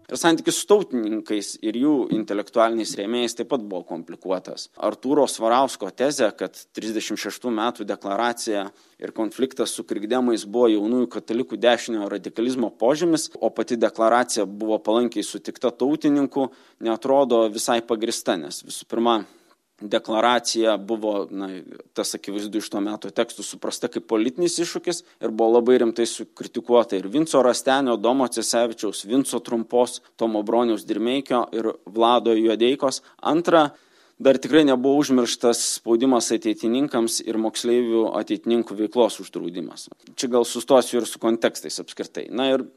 Ir 0.05 0.19
santykis 0.21 0.59
su 0.61 0.67
tautininkais 0.69 1.55
ir 1.65 1.79
jų 1.81 1.93
intelektualiniais 2.13 2.93
rėmėjais 2.99 3.39
taip 3.39 3.49
pat 3.55 3.63
buvo 3.65 3.87
komplikuotas. 3.89 4.67
Artūro 4.77 5.25
Svarausko 5.31 5.89
tezė, 5.97 6.29
kad 6.37 6.59
36 6.77 7.49
metų 7.49 7.87
deklaracija 7.89 8.67
ir 9.01 9.15
konfliktas 9.17 9.73
su 9.73 9.87
krikdemais 9.89 10.45
buvo 10.45 10.69
jaunųjų 10.75 11.09
katalikų 11.17 11.57
dešinio 11.61 12.11
radikalizmo 12.13 12.69
požymis, 12.69 13.31
o 13.41 13.49
pati 13.49 13.81
deklaracija 13.81 14.45
buvo 14.45 14.77
palankiai 14.85 15.25
sutikta 15.25 15.73
tautininkų, 15.73 16.51
netrodo 16.85 17.47
visai 17.55 17.81
pagrista, 17.81 18.37
nes 18.37 18.61
visų 18.67 18.91
pirma, 18.91 19.23
deklaracija 19.81 20.77
buvo 20.77 21.27
na 21.31 21.49
tas 21.93 22.15
akivaizdu 22.15 22.59
iš 22.59 22.69
to 22.71 22.81
meto 22.81 23.11
tekstų 23.11 23.43
suprasta 23.43 23.91
kaip 23.91 24.07
politinis 24.11 24.59
iššūkis 24.63 25.03
ir 25.21 25.33
buvo 25.35 25.57
labai 25.59 25.81
rimtai 25.83 26.07
sukritikuota 26.07 26.97
ir 26.99 27.09
vinco 27.11 27.43
rastenio 27.43 27.97
domo 27.97 28.29
cesevičiaus 28.29 29.05
vinco 29.11 29.41
trumpos 29.41 30.01
tomo 30.17 30.43
broniaus 30.43 30.87
dirmeikio 30.87 31.47
ir 31.53 31.73
vlado 31.87 32.37
juodeikos. 32.39 33.03
Antra 33.19 33.71
dar 34.19 34.39
tikrai 34.39 34.63
nebuvo 34.65 35.03
užmirštas 35.03 35.65
spaudimas 35.81 36.31
ateitininkams 36.33 37.19
ir 37.27 37.39
moksleivių 37.43 38.07
ateitininkų 38.21 38.79
veiklos 38.79 39.19
uždraudimas. 39.25 39.89
Čia 40.15 40.31
gal 40.37 40.47
sustosiu 40.47 41.01
ir 41.01 41.09
su 41.11 41.19
kontekstais 41.19 41.81
apskritai. 41.83 42.29
Na 42.31 42.53
ir 42.55 42.69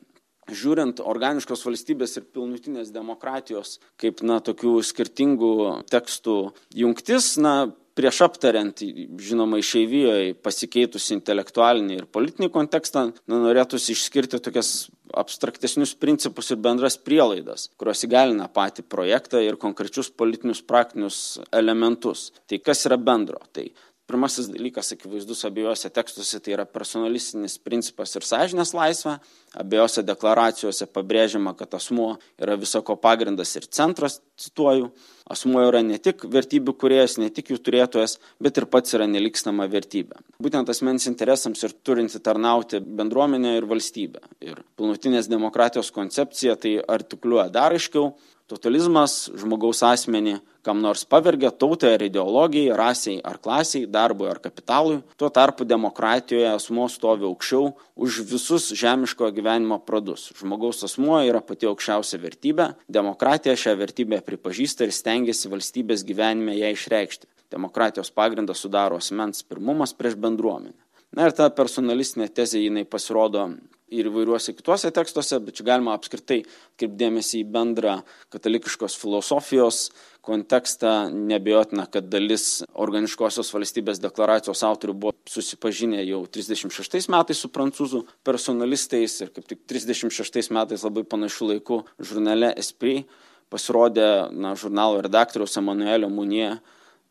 žiūrint 0.52 1.02
organiškos 1.04 1.66
valstybės 1.68 2.18
ir 2.20 2.28
pilnutinės 2.34 2.94
demokratijos 2.96 3.78
kaip 4.02 4.24
na 4.24 4.40
tokių 4.44 4.80
skirtingų 4.86 5.54
tekstų 5.92 6.38
jungtis 6.84 7.36
na 7.42 7.58
prieš 7.98 8.22
aptariant 8.28 8.84
žinoma 9.24 9.58
išeivijoj 9.62 10.36
pasikeitusį 10.46 11.16
intelektualinį 11.18 11.98
ir 11.98 12.06
politinį 12.14 12.52
kontekstą 12.54 13.08
na 13.30 13.42
norėtųsi 13.42 13.96
išskirti 13.96 14.40
tokias 14.44 14.72
abstraktesnius 15.18 15.96
principus 15.98 16.52
ir 16.54 16.62
bendras 16.62 17.00
prielaidas 17.02 17.68
kurios 17.80 18.06
įgalina 18.06 18.50
patį 18.54 18.86
projektą 18.92 19.42
ir 19.42 19.58
konkrečius 19.62 20.12
politinius 20.14 20.62
praktinius 20.62 21.40
elementus. 21.52 22.30
Tai 22.46 22.62
kas 22.62 22.86
yra 22.90 23.00
bendro? 23.02 23.42
Tai 23.56 23.70
pirmasis 24.08 24.48
dalykas 24.52 24.94
akivaizdus 24.96 25.44
abiejuose 25.48 25.92
tekstuose 25.94 26.40
tai 26.44 26.56
yra 26.56 26.66
personalistinis 26.70 27.58
principas 27.60 28.16
ir 28.16 28.26
sąžinės 28.28 28.74
laisvė. 28.78 29.18
Abiejose 29.58 30.04
deklaracijose 30.06 30.88
pabrėžiama 30.94 31.54
kad 31.58 31.76
asmuo 31.76 32.16
yra 32.40 32.56
visa 32.60 32.82
ko 32.86 32.96
pagrindas 33.00 33.56
ir 33.60 33.68
centras 33.68 34.20
cituoju 34.40 34.92
asmuo 35.32 35.64
yra 35.68 35.82
ne 35.84 35.98
tik 36.00 36.24
vertybių 36.32 36.76
kūrėjas 36.80 37.18
ne 37.20 37.30
tik 37.34 37.52
jų 37.52 37.60
turėtojas 37.64 38.18
bet 38.44 38.60
ir 38.60 38.68
pats 38.72 38.96
yra 38.96 39.08
nelygstama 39.12 39.68
vertybė. 39.72 40.22
Būtent 40.44 40.72
asmens 40.72 41.08
interesams 41.12 41.64
ir 41.68 41.76
turinti 41.84 42.22
tarnauti 42.24 42.80
bendruomenę 42.80 43.58
ir 43.58 43.68
valstybę. 43.68 44.24
Ir 44.46 44.64
pilnutinės 44.80 45.30
demokratijos 45.32 45.92
koncepcija 45.96 46.56
tai 46.62 46.78
artikuliuoja 46.80 47.50
dar 47.52 47.76
aiškiau 47.76 48.14
totalizmas 48.48 49.28
žmogaus 49.38 49.84
asmenį 49.86 50.40
kam 50.68 50.82
nors 50.84 51.06
pavergia 51.08 51.48
tautai 51.52 51.94
ar 51.96 52.02
ideologijai 52.04 52.76
rasei 52.76 53.22
ar 53.24 53.38
klasei 53.44 53.86
darbui 53.88 54.28
ar 54.28 54.42
kapitalui. 54.44 54.98
Tuo 55.20 55.30
tarpu 55.32 55.64
demokratijoje 55.64 56.50
asmuo 56.50 56.90
stovi 56.92 57.24
aukščiau 57.30 57.70
už 57.96 58.20
visus 58.32 58.68
žemiškojo 58.82 59.32
gyvenimo 59.38 59.78
pradus. 59.88 60.28
Žmogaus 60.42 60.84
asmuo 60.88 61.22
yra 61.30 61.40
pati 61.40 61.70
aukščiausia 61.72 62.20
vertybė. 62.26 62.68
Demokratija 63.00 63.56
šią 63.56 63.78
vertybę 63.80 64.20
pripažįsta 64.28 64.90
ir 64.90 64.92
stengiasi 64.98 65.54
valstybės 65.54 66.04
gyvenime 66.10 66.58
ją 66.60 66.74
išreikšti. 66.76 67.32
Demokratijos 67.56 68.12
pagrindą 68.12 68.52
sudaro 68.52 69.00
asmens 69.00 69.48
pirmumas 69.48 69.96
prieš 69.96 70.20
bendruomenę. 70.20 70.76
Na 71.16 71.30
ir 71.30 71.36
ta 71.36 71.48
personalistinė 71.48 72.28
tezė 72.36 72.60
jinai 72.66 72.84
pasirodo 72.84 73.48
ir 73.88 74.10
įvairiuose 74.10 74.54
kituose 74.58 74.92
tekstuose 74.94 75.40
bet 75.44 75.58
čia 75.58 75.66
galima 75.70 75.96
apskritai 75.96 76.42
atkreipt 76.44 76.98
dėmesį 77.00 77.42
į 77.42 77.50
bendrą 77.54 77.98
katalikiškos 78.34 78.98
filosofijos 79.00 79.88
kontekstą. 80.28 81.08
Neabejotina 81.14 81.88
kad 81.92 82.10
dalis 82.12 82.64
organiškosios 82.76 83.52
valstybės 83.56 84.02
deklaracijos 84.04 84.64
autorių 84.68 84.98
buvo 85.06 85.16
susipažinę 85.30 86.04
jau 86.04 86.26
trisdešim 86.28 86.74
šeštais 86.74 87.08
metais 87.14 87.40
su 87.40 87.52
prancūzų 87.54 88.04
personalistais 88.28 89.22
ir 89.24 89.32
kaip 89.36 89.48
tik 89.48 89.64
trisdešim 89.70 90.12
šeštais 90.14 90.52
metais 90.56 90.84
labai 90.84 91.06
panašiu 91.08 91.54
laiku 91.54 91.84
žurnale 92.00 92.52
esprit 92.60 93.08
pasirodė 93.52 94.28
na 94.36 94.56
žurnalo 94.60 95.00
redaktoriaus 95.06 95.56
emanuelio 95.62 96.10
munje 96.12 96.58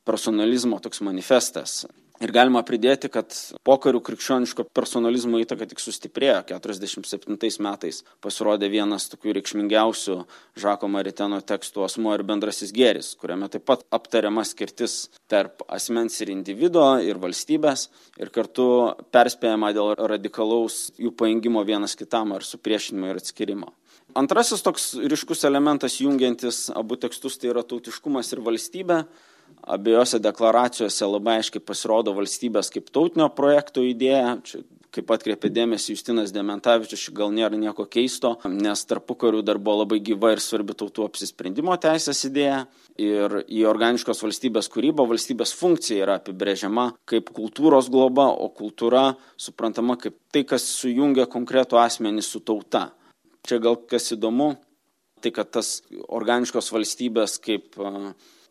personalizmo 0.07 0.81
toks 0.83 1.03
manifestas. 1.05 1.85
Ir 2.17 2.31
galima 2.33 2.63
pridėti 2.65 3.11
kad 3.13 3.35
pokariu 3.67 4.01
krikščioniško 4.01 4.65
personalizmo 4.77 5.37
įtaka 5.43 5.67
tik 5.69 5.83
sustiprėjo. 5.83 6.39
Keturiasdešim 6.49 7.05
septintais 7.05 7.59
metais 7.61 7.99
pasirodė 8.25 8.71
vienas 8.73 9.11
tokių 9.13 9.35
reikšmingiausių 9.37 10.17
žako 10.63 10.89
mariteno 10.95 11.43
tekstų 11.45 11.85
asmuo 11.85 12.15
ir 12.17 12.25
bendrasis 12.25 12.73
gėris 12.73 13.13
kuriame 13.21 13.51
taip 13.53 13.67
pat 13.69 13.85
aptariama 13.93 14.47
skirtis 14.49 15.11
tarp 15.29 15.67
asmens 15.69 16.17
ir 16.25 16.33
individo 16.33 16.87
ir 17.05 17.21
valstybės. 17.21 17.91
Ir 18.17 18.33
kartu 18.33 18.69
perspėjama 19.13 19.75
dėl 19.77 19.93
radikalaus 20.17 20.87
jų 20.97 21.13
pajungimo 21.21 21.69
vienas 21.69 21.99
kitam 22.01 22.33
ar 22.33 22.49
supriešinimo 22.49 23.13
ir 23.13 23.21
atskyrimo 23.21 23.75
antrasis 24.17 24.63
toks 24.65 24.95
ryškus 24.97 25.45
elementas 25.45 25.99
jungiantis 26.01 26.71
abu 26.73 26.97
tekstus 26.97 27.37
tai 27.37 27.51
yra 27.53 27.65
tautiškumas 27.67 28.33
ir 28.33 28.41
valstybė 28.47 29.03
abiejose 29.67 30.21
deklaracijose 30.23 31.09
labai 31.11 31.41
aiškiai 31.41 31.65
pasirodo 31.65 32.15
valstybės 32.17 32.71
kaip 32.75 32.91
tautinio 32.95 33.29
projekto 33.35 33.83
idėja. 33.83 34.39
Čia 34.47 34.63
kaip 34.97 35.13
atkreipė 35.13 35.51
dėmesį 35.53 35.95
justinas 35.95 36.33
dementavičius 36.33 37.07
čia 37.07 37.15
gal 37.17 37.33
nėra 37.35 37.59
nieko 37.61 37.87
keisto 37.91 38.37
nes 38.49 38.85
tarpukariu 38.89 39.43
dar 39.45 39.59
buvo 39.61 39.83
labai 39.83 39.99
gyva 40.05 40.33
ir 40.35 40.43
svarbi 40.43 40.77
tautų 40.79 41.07
apsisprendimo 41.07 41.75
teisės 41.81 42.23
idėja. 42.29 42.65
Ir 43.03 43.43
į 43.45 43.67
organiškos 43.69 44.23
valstybės 44.25 44.71
kūrybą 44.73 45.05
valstybės 45.11 45.53
funkcija 45.59 46.07
yra 46.07 46.19
apibrėžiama 46.21 46.87
kaip 47.09 47.29
kultūros 47.37 47.91
globa 47.93 48.31
o 48.33 48.49
kultūra 48.57 49.11
suprantama 49.37 49.99
kaip 50.01 50.17
tai 50.33 50.47
kas 50.49 50.65
sujungia 50.79 51.27
konkretų 51.29 51.81
asmenį 51.83 52.25
su 52.25 52.41
tauta. 52.41 52.89
Čia 53.47 53.61
gal 53.63 53.77
kas 53.91 54.15
įdomu 54.17 54.55
tai 55.21 55.33
kad 55.35 55.53
tas 55.53 55.83
organiškos 56.09 56.73
valstybės 56.73 57.37
kaip 57.45 57.77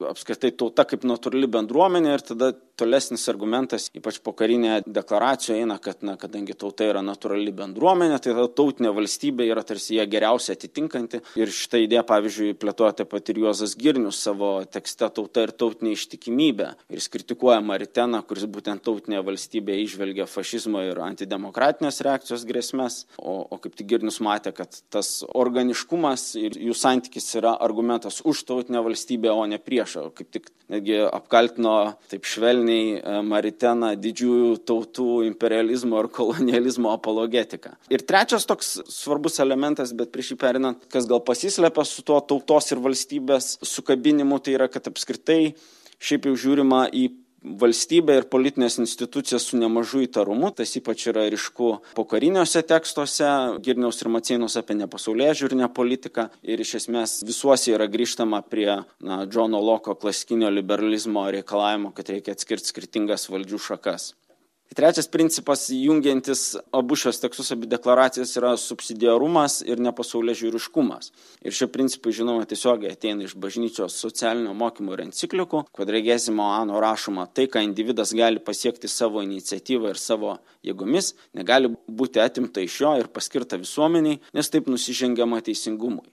apskritai 0.09 0.51
tauta 0.57 0.85
kaip 0.87 1.05
natūrali 1.07 1.47
bendruomenė 1.51 2.13
ir 2.15 2.23
tada 2.25 2.51
tolesnis 2.75 3.23
argumentas 3.31 3.87
ypač 3.95 4.19
pokarinėje 4.23 4.83
deklaracijoje 4.91 5.63
eina 5.63 5.77
kad 5.79 6.03
na 6.03 6.17
kadangi 6.19 6.55
tauta 6.59 6.87
yra 6.89 7.03
natūrali 7.05 7.53
bendruomenė 7.55 8.19
tai 8.19 8.33
tada 8.33 8.49
tautinė 8.59 8.91
valstybė 8.97 9.47
yra 9.47 9.63
tarsi 9.67 9.95
ją 9.99 10.05
geriausiai 10.11 10.57
atitinkanti. 10.57 11.21
Ir 11.39 11.53
šitą 11.55 11.79
idėją 11.85 12.03
pavyzdžiui 12.09 12.57
plėtoja 12.59 12.97
taip 12.99 13.11
pat 13.13 13.31
ir 13.31 13.39
juozas 13.45 13.77
girnius 13.79 14.19
savo 14.25 14.51
tekste 14.67 15.09
tauta 15.15 15.45
ir 15.47 15.55
tautinė 15.55 15.95
ištikimybė. 15.95 16.69
Ir 16.91 16.99
jis 16.99 17.09
kritikuoja 17.13 17.61
mariteną 17.63 18.21
kuris 18.27 18.47
būtent 18.51 18.83
tautinėje 18.85 19.23
valstybėje 19.29 19.87
įžvelgia 19.87 20.27
fašizmo 20.27 20.83
ir 20.83 20.99
antidemokratinės 21.07 22.03
reakcijos 22.05 22.47
grėsmes. 22.49 23.03
O 23.17 23.45
o 23.49 23.59
kaip 23.61 23.75
tik 23.77 23.87
girnius 23.93 24.19
matė 24.23 24.51
kad 24.55 24.79
tas 24.93 25.09
organiškumas 25.27 26.27
ir 26.39 26.57
jų 26.67 26.75
santykis 26.77 27.27
yra 27.39 27.55
argumentas 27.67 28.21
už 28.25 28.43
tautinę 28.49 28.81
valstybę 28.85 29.31
o 29.31 29.45
ne 29.49 29.59
prieš 29.61 29.84
o 30.01 30.09
kaip 30.15 30.31
tik 30.33 30.49
netgi 30.71 30.97
apkaltino 31.05 31.75
taip 32.11 32.25
švelniai 32.25 32.55
švelniai 32.55 32.99
e, 32.99 33.21
mariteną 33.25 33.93
didžiųjų 33.99 34.51
tautų 34.67 35.07
imperializmo 35.29 36.01
ir 36.03 36.09
kolonializmo 36.13 36.91
apologetika 36.93 37.75
ir 37.89 38.03
trečias 38.05 38.45
toks 38.49 38.79
svarbus 38.91 39.39
elementas 39.43 39.93
bet 39.93 40.11
prieš 40.13 40.33
jį 40.33 40.39
pereinant 40.41 40.87
kas 40.91 41.07
gal 41.09 41.21
pasislepia 41.25 41.85
su 41.85 42.03
tuo 42.05 42.19
tautos 42.21 42.71
ir 42.71 42.81
valstybės 42.83 43.57
sukabinimu 43.63 44.39
tai 44.39 44.57
yra 44.57 44.69
kad 44.71 44.87
apskritai 44.91 45.55
šiaip 45.99 46.27
jau 46.29 46.35
žiūrima 46.35 46.87
į 46.93 47.09
valstybę 47.45 48.17
ir 48.17 48.27
politines 48.29 48.79
institucijas 48.81 49.45
su 49.49 49.57
nemažu 49.57 50.01
įtarumu 50.05 50.51
tas 50.55 50.73
ypač 50.79 51.07
yra 51.11 51.27
ryšku 51.31 51.69
pokariniuose 51.97 52.63
tekstuose 52.67 53.29
girniaus 53.65 54.01
ir 54.01 54.11
maceinos 54.13 54.57
apie 54.59 54.77
nepasaulėžiūrinę 54.81 55.69
politiką. 55.77 56.29
Ir 56.43 56.61
iš 56.61 56.75
esmės 56.81 57.19
visuose 57.27 57.73
yra 57.75 57.87
grįžtama 57.91 58.41
prie 58.49 58.81
na 58.99 59.23
džono 59.29 59.61
loko 59.61 59.95
klasikinio 59.95 60.51
liberalizmo 60.53 61.27
reikalavimo 61.31 61.93
kad 61.95 62.09
reikia 62.13 62.35
atskirt 62.35 62.65
skirtingas 62.65 63.29
valdžių 63.29 63.61
šakas 63.69 64.13
trečias 64.73 65.07
principas 65.07 65.67
jungiantis 65.69 66.55
abu 66.71 66.95
šiuos 66.95 67.19
tekstus 67.21 67.51
abi 67.53 67.67
deklaracijas 67.69 68.33
yra 68.39 68.53
subsidiarumas 68.59 69.59
ir 69.67 69.79
nepasaulėžiūriškumas. 69.85 71.11
Ir 71.45 71.55
šie 71.55 71.67
principai 71.71 72.15
žinoma 72.15 72.47
tiesiogiai 72.49 72.95
ateina 72.95 73.27
iš 73.27 73.35
bažnyčios 73.39 73.99
socialinio 74.01 74.55
mokymo 74.57 74.95
ir 74.95 75.05
enciklikų 75.05 75.65
quadragesimo 75.75 76.49
anno 76.57 76.81
rašoma 76.83 77.27
tai 77.33 77.47
ką 77.51 77.63
individas 77.67 78.15
gali 78.17 78.41
pasiekti 78.41 78.91
savo 78.91 79.23
iniciatyva 79.25 79.93
ir 79.93 80.01
savo 80.01 80.37
jėgomis 80.65 81.13
negali 81.37 81.71
būti 81.87 82.23
atimta 82.23 82.65
iš 82.65 82.81
jo 82.81 82.97
ir 82.99 83.11
paskirta 83.13 83.61
visuomenei 83.61 84.19
nes 84.33 84.51
taip 84.51 84.71
nusižengiama 84.71 85.43
teisingumui 85.45 86.09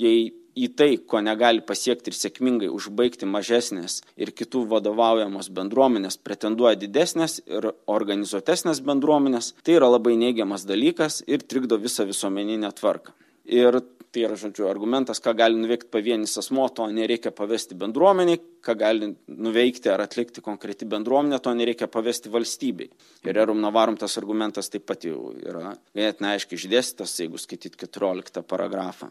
jei 0.00 0.32
į 0.54 0.68
tai 0.78 0.90
ko 1.10 1.18
negali 1.24 1.64
pasiekti 1.66 2.12
ir 2.12 2.18
sėkmingai 2.18 2.68
užbaigti 2.70 3.26
mažesnės 3.26 4.00
ir 4.14 4.30
kitų 4.38 4.64
vadovaujamos 4.70 5.50
bendruomenės 5.54 6.20
pretenduoja 6.22 6.78
didesnės 6.78 7.40
ir 7.46 7.72
organizuotesnės 7.90 8.84
bendruomenės 8.86 9.54
tai 9.66 9.80
yra 9.80 9.90
labai 9.90 10.14
neigiamas 10.20 10.66
dalykas 10.68 11.24
ir 11.26 11.42
trikdo 11.42 11.80
visą 11.82 12.06
visuomeninę 12.06 12.70
tvarką 12.78 13.16
ir 13.44 13.82
Tai 14.14 14.22
yra, 14.22 14.36
žodžiu, 14.38 14.68
argumentas, 14.70 15.18
ką 15.18 15.32
gali 15.34 15.58
nuveikti 15.58 15.88
pavienis 15.90 16.36
asmo, 16.38 16.68
to 16.70 16.84
nereikia 16.86 17.32
pavesti 17.34 17.74
bendruomeniai, 17.74 18.38
ką 18.62 18.76
gali 18.78 19.08
nuveikti 19.26 19.90
ar 19.90 20.04
atlikti 20.04 20.44
konkreti 20.44 20.86
bendruomenė, 20.86 21.40
to 21.42 21.50
nereikia 21.58 21.88
pavesti 21.90 22.30
valstybei. 22.30 22.92
Ir 23.26 23.42
Erum 23.42 23.58
Navarum 23.64 23.98
tas 23.98 24.14
argumentas 24.22 24.70
taip 24.70 24.86
pat 24.86 25.08
jau 25.08 25.32
yra 25.42 25.74
ganėtinai 25.98 26.36
aiškiai 26.36 26.60
išdėstytas, 26.60 27.18
jeigu 27.24 27.42
skaityt 27.42 27.74
14 27.82 28.46
paragrafą. 28.46 29.10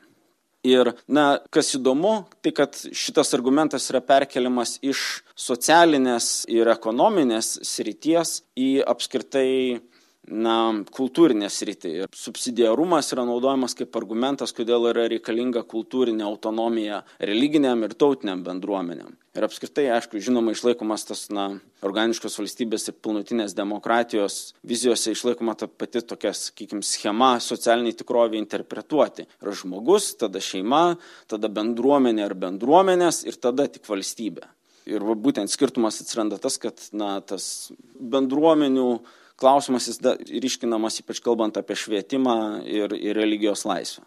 Ir, 0.63 0.93
na, 1.11 1.41
kas 1.51 1.73
įdomu, 1.75 2.23
tai 2.39 2.53
kad 2.55 2.77
šitas 2.95 3.33
argumentas 3.35 3.89
yra 3.91 3.99
perkeliamas 3.99 4.77
iš 4.79 5.23
socialinės 5.35 6.45
ir 6.47 6.71
ekonominės 6.71 7.57
srities 7.67 8.37
į 8.55 8.69
apskritai 8.87 9.81
na 10.27 10.57
kultūrinę 10.93 11.49
sritį. 11.51 11.95
Ir 12.03 12.13
subsidiarumas 12.15 13.11
yra 13.15 13.25
naudojamas 13.27 13.75
kaip 13.79 13.95
argumentas 13.99 14.55
kodėl 14.55 14.89
yra 14.93 15.09
reikalinga 15.11 15.65
kultūrinė 15.67 16.25
autonomija 16.27 17.03
religinėm 17.19 17.83
ir 17.87 17.97
tautinėm 17.99 18.45
bendruomenėm 18.47 19.19
ir 19.33 19.45
apskritai 19.47 19.87
aišku 19.95 20.21
žinoma 20.21 20.53
išlaikomas 20.53 21.07
tas 21.09 21.23
na 21.33 21.47
organiškos 21.85 22.37
valstybės 22.37 22.85
ir 22.89 22.97
pilnutinės 23.01 23.55
demokratijos 23.57 24.53
vizijose 24.69 25.15
išlaikoma 25.15 25.55
ta 25.57 25.67
pati 25.67 26.03
tokia 26.05 26.33
sakykim 26.37 26.83
schema 26.85 27.33
socialinei 27.41 27.95
tikrovei 27.97 28.41
interpretuoti. 28.41 29.25
Yra 29.41 29.55
žmogus 29.57 30.13
tada 30.21 30.41
šeima 30.43 30.83
tada 31.31 31.49
bendruomenė 31.49 32.27
ar 32.27 32.37
bendruomenės 32.45 33.23
ir 33.25 33.39
tada 33.41 33.65
tik 33.71 33.89
valstybė. 33.89 34.45
Ir 34.93 35.03
va 35.07 35.15
būtent 35.15 35.49
skirtumas 35.49 36.01
atsiranda 36.03 36.37
tas 36.43 36.59
kad 36.61 36.79
na 36.93 37.15
tas 37.25 37.71
bendruomenių 37.97 38.87
klausimas 39.43 39.89
jis 39.91 39.99
ryškinamas 40.43 41.01
ypač 41.03 41.19
kalbant 41.25 41.59
apie 41.59 41.75
švietimą 41.75 42.35
ir 42.79 42.95
ir 42.99 43.19
religijos 43.19 43.65
laisvę 43.67 44.05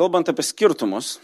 kalbant 0.00 0.32
apie 0.32 0.46
skirtumus 0.46 1.18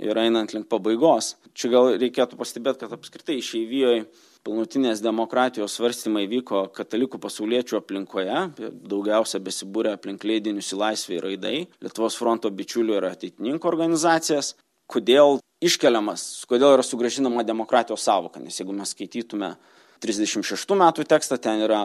ir 0.00 0.16
einant 0.16 0.54
link 0.54 0.68
pabaigos 0.72 1.34
čia 1.52 1.68
gal 1.72 1.90
reikėtų 2.00 2.38
pastebėt 2.40 2.80
kad 2.80 2.92
apskritai 2.96 3.36
išeivijoj 3.42 4.06
pilnutinės 4.46 5.02
demokratijos 5.04 5.76
svarstymai 5.76 6.24
vyko 6.30 6.64
katalikų 6.74 7.20
pasauliečių 7.22 7.78
aplinkoje 7.78 8.38
daugiausia 8.72 9.42
besibūrę 9.44 9.92
aplink 9.98 10.24
leidinius 10.26 10.72
į 10.72 10.80
laisvę 10.80 11.18
ir 11.18 11.28
aidai 11.34 11.56
lietuvos 11.84 12.16
fronto 12.18 12.50
bičiulių 12.50 12.96
ir 12.98 13.08
ateitininkų 13.12 13.68
organizacijas. 13.70 14.54
Kodėl 14.90 15.38
iškeliamas 15.62 16.24
kodėl 16.50 16.74
yra 16.78 16.86
sugrąžinama 16.86 17.44
demokratijos 17.46 18.02
sąvoka 18.08 18.42
nes 18.42 18.58
jeigu 18.58 18.74
mes 18.76 18.96
skaitytume 18.96 19.54
trisdešim 20.02 20.42
šeštų 20.46 20.80
metų 20.80 21.06
tekstą 21.12 21.38
ten 21.38 21.62
yra 21.68 21.84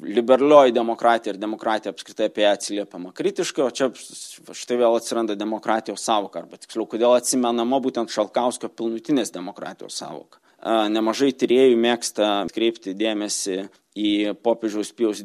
liberalioji 0.00 0.72
demokratija 0.72 1.34
ir 1.34 1.40
demokratija 1.40 1.92
apskritai 1.92 2.28
apie 2.30 2.44
ją 2.46 2.52
atsiliepiama 2.56 3.12
kritiškai 3.16 3.64
o 3.64 3.70
čia 3.70 3.90
štai 3.92 4.78
vėl 4.80 4.96
atsiranda 4.96 5.36
demokratijos 5.38 6.04
sąvoka 6.06 6.42
arba 6.42 6.60
tiksliau 6.60 6.86
kodėl 6.88 7.16
atsimenama 7.16 7.80
būtent 7.84 8.12
šalkauskio 8.12 8.72
pilnutinės 8.72 9.34
demokratijos 9.34 9.98
sąvoka. 10.00 10.40
Nemažai 10.62 11.32
tyrėjų 11.34 11.78
mėgsta 11.82 12.28
atkreipti 12.44 12.94
dėmesį 12.94 13.64
į 13.98 14.12
popiežiaus 14.46 14.92
pijaus 14.96 15.20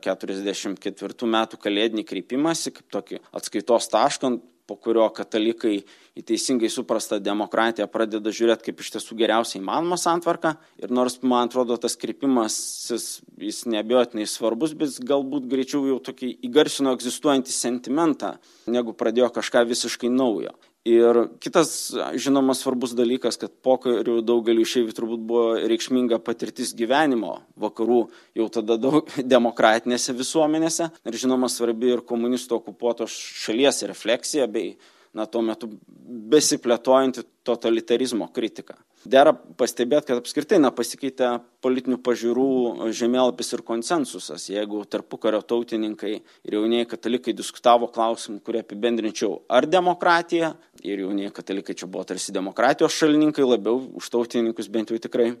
keturiasdešimt 0.00 0.78
ketvirtų 0.80 1.26
metų 1.26 1.58
kalėdinį 1.60 2.04
kreipimąsi 2.06 2.72
kaip 2.72 2.86
tokį 2.94 3.18
atskaitos 3.36 3.90
tašką 3.92 4.38
po 4.70 4.78
kurio 4.78 5.08
katalikai 5.10 5.80
į 6.14 6.22
teisingai 6.26 6.70
suprastą 6.70 7.18
demokratiją 7.22 7.88
pradeda 7.90 8.30
žiūrėt 8.34 8.62
kaip 8.62 8.82
iš 8.82 8.92
tiesų 8.94 9.18
geriausią 9.18 9.58
įmanomą 9.58 9.98
santvarką. 9.98 10.54
Ir 10.78 10.94
nors 10.94 11.18
man 11.22 11.50
atrodo 11.50 11.78
tas 11.82 11.98
kreipimasis 11.98 13.08
jis 13.42 13.64
neabejotinai 13.66 14.28
svarbus 14.30 14.76
bet 14.78 14.92
jis 14.92 15.02
galbūt 15.10 15.50
greičiau 15.50 15.82
jau 15.90 15.98
tokį 16.10 16.36
įgarsino 16.46 16.94
egzistuojantį 16.94 17.56
sentimentą 17.56 18.36
negu 18.70 18.94
pradėjo 18.94 19.32
kažką 19.40 19.66
visiškai 19.74 20.12
naujo 20.14 20.54
ir 20.84 21.18
kitas 21.40 21.92
žinoma 22.16 22.54
svarbus 22.56 22.94
dalykas 22.96 23.36
kad 23.40 23.52
pokariu 23.64 24.20
daugeliui 24.24 24.64
išeivių 24.64 24.94
turbūt 24.96 25.24
buvo 25.28 25.44
reikšminga 25.60 26.20
patirtis 26.24 26.72
gyvenimo 26.76 27.40
vakarų 27.60 28.00
jau 28.38 28.48
tada 28.52 28.78
daug 28.80 29.10
demokratinėse 29.34 30.16
visuomenėse. 30.16 30.90
Ir 31.04 31.20
žinoma 31.20 31.50
svarbi 31.52 31.92
ir 31.92 32.04
komunistų 32.06 32.60
okupuotos 32.60 33.12
šalies 33.44 33.84
refleksija 33.90 34.48
bei 34.48 34.76
na 35.16 35.26
tuo 35.26 35.42
metu 35.42 35.68
besiplėtojanti 36.30 37.24
totalitarizmo 37.46 38.28
kritika. 38.34 38.76
Dera 39.00 39.32
pastebėt 39.32 40.04
kad 40.04 40.18
apskritai 40.20 40.58
na 40.60 40.68
pasikeitė 40.76 41.30
politinių 41.64 41.96
pažiūrų 42.04 42.90
žemėlapis 42.96 43.54
ir 43.56 43.62
konsensusas. 43.64 44.44
Jeigu 44.52 44.82
tarpukario 44.84 45.40
tautininkai 45.40 46.12
ir 46.20 46.56
jaunieji 46.58 46.90
katalikai 46.90 47.32
diskutavo 47.36 47.88
klausimu 47.94 48.42
kurį 48.44 48.60
apibendrinčiau 48.60 49.38
ar 49.48 49.66
demokratija 49.66 50.52
ir 50.84 51.06
jaunieji 51.06 51.32
katalikai 51.38 51.78
čia 51.80 51.88
buvo 51.88 52.04
tarsi 52.12 52.34
demokratijos 52.36 52.98
šalininkai 53.00 53.48
labiau 53.48 53.80
už 53.96 54.12
tautininkus 54.12 54.68
bent 54.68 54.92
jau 54.92 55.00
tikrai 55.00 55.32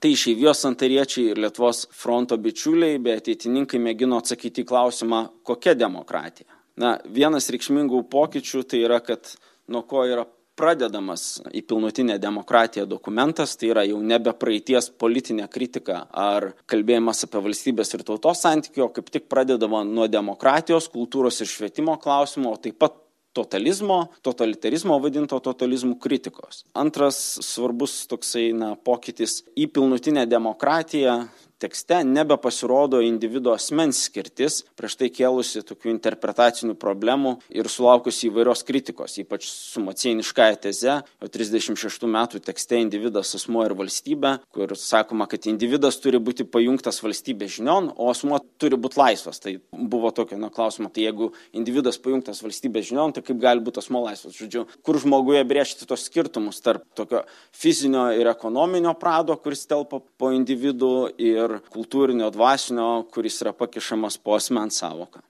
tai 0.00 0.14
išeivijos 0.16 0.64
santariečiai 0.64 1.34
ir 1.34 1.42
lietuvos 1.44 1.84
fronto 1.92 2.40
bičiuliai 2.40 2.96
bei 2.98 3.20
ateitininkai 3.20 3.78
mėgino 3.82 4.24
atsakyti 4.24 4.64
į 4.64 4.70
klausimą 4.72 5.26
kokia 5.44 5.76
demokratija 5.76 6.61
na 6.80 6.96
vienas 7.04 7.50
reikšmingų 7.52 8.04
pokyčių 8.12 8.62
tai 8.68 8.84
yra 8.86 9.00
kad 9.04 9.34
nuo 9.70 9.82
ko 9.88 10.06
yra 10.08 10.26
pradedamas 10.58 11.40
į 11.54 11.62
pilnutinę 11.68 12.18
demokratiją 12.20 12.84
dokumentas, 12.86 13.54
tai 13.56 13.70
yra 13.72 13.84
jau 13.88 13.98
nebe 14.04 14.34
praeities 14.36 14.90
politinė 15.00 15.48
kritika 15.52 16.02
ar 16.12 16.50
kalbėjimas 16.70 17.24
apie 17.26 17.40
valstybės 17.46 17.94
ir 17.96 18.04
tautos 18.06 18.44
santykių, 18.44 18.84
o 18.84 18.90
kaip 18.92 19.08
tik 19.14 19.30
pradedama 19.32 19.82
nuo 19.88 20.08
demokratijos, 20.12 20.90
kultūros 20.92 21.40
ir 21.40 21.50
švietimo 21.50 21.96
klausimų, 22.02 22.52
o 22.52 22.60
taip 22.60 22.78
pat 22.82 22.98
totalizmo, 23.32 24.10
totalitarizmo 24.24 24.98
vadinto 25.00 25.38
totalizmų 25.40 25.96
kritikos. 26.02 26.66
Antras 26.76 27.18
svarbus 27.40 28.02
toksai 28.10 28.50
na, 28.56 28.74
pokytis 28.76 29.40
į 29.56 29.70
pilnutinę 29.72 30.26
demokratiją 30.28 31.22
tekste 31.62 32.02
nebepasirodo 32.04 33.00
individo 33.04 33.54
asmens 33.54 34.02
skirtis, 34.08 34.62
prieš 34.78 34.96
tai 35.00 35.10
kėlusi 35.14 35.62
tokių 35.66 35.92
interpretacinių 35.94 36.74
problemų 36.80 37.36
ir 37.54 37.70
sulaukusi 37.70 38.28
įvairios 38.30 38.64
kritikos, 38.66 39.16
ypač 39.22 39.46
su 39.48 39.82
macieniškąją 39.84 40.58
teze, 40.66 40.98
o 41.22 41.30
36 41.30 42.08
metų 42.10 42.42
tekste 42.42 42.80
individas, 42.82 43.34
asmuo 43.38 43.64
ir 43.66 43.76
valstybė, 43.78 44.34
kur 44.54 44.74
sakoma, 44.78 45.28
kad 45.30 45.46
individas 45.50 46.00
turi 46.02 46.20
būti 46.22 46.46
pajungtas 46.48 47.02
valstybės 47.04 47.56
žinion, 47.58 47.92
o 47.96 48.10
asmuo 48.12 48.40
turi 48.60 48.78
būti 48.80 48.98
laisvas. 49.00 49.40
Tai 49.42 49.56
buvo 49.72 50.10
tokio 50.14 50.38
na, 50.40 50.50
klausimo, 50.52 50.90
tai 50.92 51.06
jeigu 51.06 51.30
individas 51.56 52.00
pajungtas 52.02 52.42
valstybės 52.44 52.88
žinion, 52.90 53.14
tai 53.14 53.24
kaip 53.26 53.40
gali 53.42 53.62
būti 53.64 53.82
asmuo 53.82 54.04
laisvas? 54.06 54.36
Žodžiu, 54.38 54.66
kur 54.82 54.98
žmoguje 55.02 55.44
brėžti 55.48 55.88
tos 55.88 56.06
skirtumus 56.08 56.62
tarp 56.64 56.86
tokio 56.98 57.24
fizinio 57.54 58.08
ir 58.16 58.30
ekonominio 58.32 58.94
prado, 58.98 59.36
kuris 59.38 59.66
telpa 59.70 60.02
po 60.18 60.32
individų 60.34 60.94
ir 61.22 61.51
ir 61.52 61.60
kultūrinio, 61.72 62.30
dvasinio, 62.34 63.04
kuris 63.14 63.40
yra 63.44 63.52
pakišamas 63.56 64.18
po 64.22 64.36
asmens 64.38 64.80
savoką. 64.82 65.22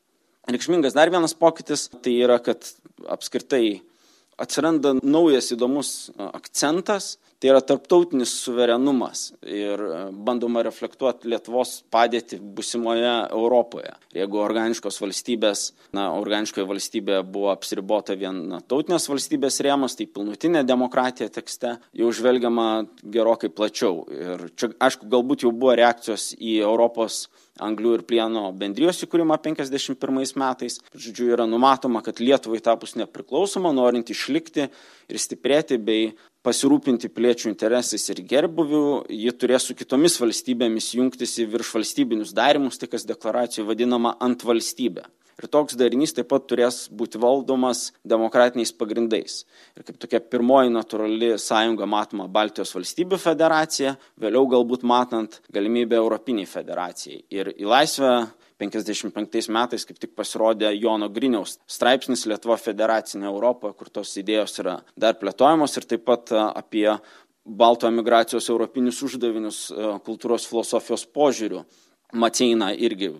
Reikšmingas 0.50 0.96
dar 0.96 1.10
vienas 1.12 1.36
pokytis 1.38 1.86
tai 2.02 2.16
yra, 2.24 2.38
kad 2.42 2.66
apskritai 3.10 3.80
atsiranda 4.42 4.96
naujas 5.02 5.52
įdomus 5.54 6.10
akcentas 6.32 7.16
tai 7.42 7.50
yra 7.50 7.60
tarptautinis 7.66 8.30
suverenumas 8.44 9.32
ir 9.42 9.80
e, 9.82 9.96
bandoma 10.14 10.62
reflektuoti 10.62 11.26
Lietuvos 11.32 11.80
padėtį 11.90 12.38
busimoje 12.54 13.10
Europoje. 13.34 13.90
Jeigu 14.14 14.38
organiškos 14.44 15.00
valstybės, 15.02 15.64
na, 15.96 16.12
organiškoje 16.14 16.68
valstybėje 16.70 17.24
buvo 17.34 17.50
apsiribota 17.50 18.14
vien 18.20 18.44
na, 18.52 18.62
tautinės 18.62 19.08
valstybės 19.10 19.58
rėmas, 19.66 19.98
tai 19.98 20.06
pilnutinė 20.06 20.62
demokratija 20.68 21.32
tekste 21.34 21.74
jau 21.98 22.14
žvelgiama 22.14 22.68
gerokai 23.02 23.50
plačiau. 23.50 24.04
Ir 24.14 24.46
čia, 24.54 24.70
aišku, 24.86 25.10
galbūt 25.10 25.42
jau 25.42 25.50
buvo 25.50 25.74
reakcijos 25.82 26.36
į 26.38 26.60
Europos 26.62 27.24
anglių 27.62 27.98
ir 27.98 28.02
plieno 28.08 28.46
bendrijos 28.56 29.02
įkūrimą 29.04 29.36
51 29.42 30.38
metais. 30.40 30.78
Žodžiu, 30.94 31.32
yra 31.34 31.46
numatoma, 31.50 32.00
kad 32.06 32.22
Lietuvai 32.22 32.62
tapus 32.64 32.94
nepriklausoma, 33.00 33.74
norint 33.76 34.14
išlikti 34.14 34.68
ir 35.12 35.20
stiprėti 35.20 35.76
bei 35.82 36.12
pasirūpinti 36.46 37.10
piliečių 37.14 37.50
interesais 37.52 38.04
ir 38.10 38.22
gerbuviu, 38.26 39.02
ji 39.08 39.32
turės 39.38 39.68
su 39.68 39.76
kitomis 39.78 40.18
valstybėmis 40.20 40.92
jungtis 40.98 41.38
į 41.42 41.48
viršvalstybinius 41.54 42.34
darimus, 42.36 42.78
tai 42.78 42.90
kas 42.90 43.06
deklaracijoje 43.08 43.68
vadinama 43.68 44.16
ant 44.22 44.42
valstybė. 44.46 45.06
Ir 45.40 45.48
toks 45.48 45.78
darinys 45.80 46.12
taip 46.14 46.28
pat 46.30 46.44
turės 46.46 46.84
būti 46.92 47.18
valdomas 47.18 47.86
demokratiniais 48.06 48.74
pagrindais. 48.76 49.40
Ir 49.78 49.86
kaip 49.86 49.96
tokia 50.02 50.20
pirmoji 50.20 50.70
natūrali 50.74 51.32
sąjunga 51.40 51.88
matoma 51.88 52.28
Baltijos 52.30 52.74
valstybių 52.76 53.18
federacija, 53.22 53.96
vėliau 54.20 54.44
galbūt 54.52 54.84
matant 54.86 55.40
galimybę 55.54 55.96
Europiniai 55.98 56.46
federacijai. 56.46 57.24
Ir 57.32 57.54
į 57.56 57.66
laisvę 57.70 58.12
55 58.60 59.48
metais 59.52 59.86
kaip 59.88 59.98
tik 60.02 60.14
pasirodė 60.18 60.72
Jono 60.76 61.08
Griniaus 61.12 61.58
straipsnis 61.70 62.26
Lietuva 62.30 62.58
federacinė 62.60 63.28
Europoje, 63.30 63.76
kur 63.78 63.90
tos 63.90 64.14
idėjos 64.20 64.58
yra 64.62 64.78
dar 64.96 65.18
plėtojamos 65.20 65.76
ir 65.78 65.88
taip 65.88 66.04
pat 66.08 66.32
apie 66.52 66.88
balto 67.44 67.88
emigracijos 67.90 68.48
europinius 68.52 69.00
uždavinius 69.02 69.62
kultūros 70.06 70.46
filosofijos 70.46 71.06
požiūrių. 71.10 71.64
Maceina 72.12 72.70
irgi 72.76 73.10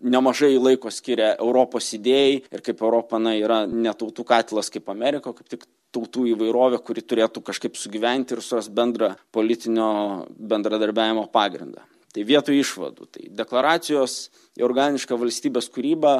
nemažai 0.00 0.54
laiko 0.58 0.90
skiria 0.92 1.34
Europos 1.34 1.88
idėjai 1.96 2.38
ir 2.52 2.62
kaip 2.64 2.82
Europa 2.84 3.18
na, 3.20 3.34
yra 3.36 3.64
netautų 3.66 4.24
katilas 4.28 4.70
kaip 4.72 4.88
Amerika, 4.92 5.32
kaip 5.34 5.48
tik 5.50 5.66
tautų 5.94 6.26
įvairovė, 6.34 6.80
kuri 6.84 7.04
turėtų 7.04 7.42
kažkaip 7.46 7.76
sugyventi 7.78 8.36
ir 8.36 8.42
suras 8.44 8.68
bendrą 8.68 9.14
politinio 9.32 10.26
bendradarbiavimo 10.36 11.26
pagrindą. 11.32 11.84
Tai 12.16 12.24
vietoj 12.24 12.56
išvadų. 12.56 13.06
Tai 13.12 13.22
deklaracijos 13.36 14.30
į 14.56 14.64
organišką 14.64 15.18
valstybės 15.20 15.66
kūrybą, 15.68 16.14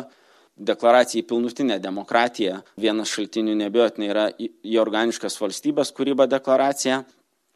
deklaracija 0.57 1.23
į 1.23 1.29
pilnutinę 1.31 1.79
demokratiją, 1.81 2.59
vienas 2.81 3.15
šaltinių 3.17 3.55
nebejotinai 3.63 4.11
yra 4.13 4.27
į 4.37 4.77
organiškas 4.83 5.39
valstybės 5.41 5.95
kūrybą 5.97 6.29
deklaracija. 6.29 7.01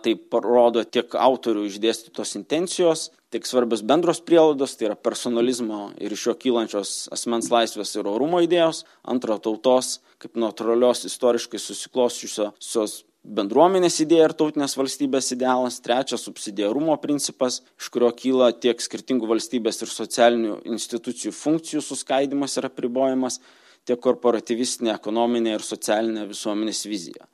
Tai 0.01 0.15
parodo 0.33 0.81
tiek 0.89 1.13
autorių 1.13 1.67
išdėstytos 1.69 2.33
intencijos, 2.39 3.11
tiek 3.29 3.45
svarbios 3.45 3.83
bendros 3.85 4.23
prielaidos, 4.25 4.79
tai 4.79 4.89
yra 4.89 4.97
personalizmo 4.97 5.91
ir 6.01 6.15
iš 6.17 6.31
jo 6.31 6.35
kylančios 6.41 6.95
asmens 7.13 7.51
laisvės 7.53 7.93
ir 7.99 8.09
orumo 8.09 8.41
idėjos, 8.47 8.87
antro 9.05 9.37
tautos 9.43 9.99
kaip 10.21 10.41
natūralios 10.41 11.05
istoriškai 11.09 11.61
susiklosčiusios 11.61 13.03
bendruomenės 13.25 13.99
idėja 14.05 14.31
ir 14.31 14.35
tautinės 14.37 14.77
valstybės 14.81 15.31
idealas 15.37 15.81
trečias 15.85 16.25
subsidiarumo 16.25 16.97
principas 17.03 17.61
iš 17.81 17.91
kurio 17.93 18.11
kyla 18.17 18.51
tiek 18.57 18.81
skirtingų 18.81 19.29
valstybės 19.35 19.83
ir 19.85 19.93
socialinių 19.93 20.55
institucijų 20.73 21.33
funkcijų 21.37 21.85
suskaidymas 21.85 22.57
ir 22.57 22.71
apribojimas 22.71 23.41
tiek 23.89 24.01
korporatyvistinė 24.01 24.95
ekonominė 24.95 25.59
ir 25.59 25.67
socialinė 25.67 26.27
visuomenės 26.33 26.87
vizija 26.89 27.29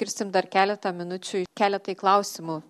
skirsim 0.00 0.30
dar 0.32 0.48
keletą 0.48 0.94
minučių, 0.96 1.44
keletai 1.56 1.94
klausimų. 1.98 2.62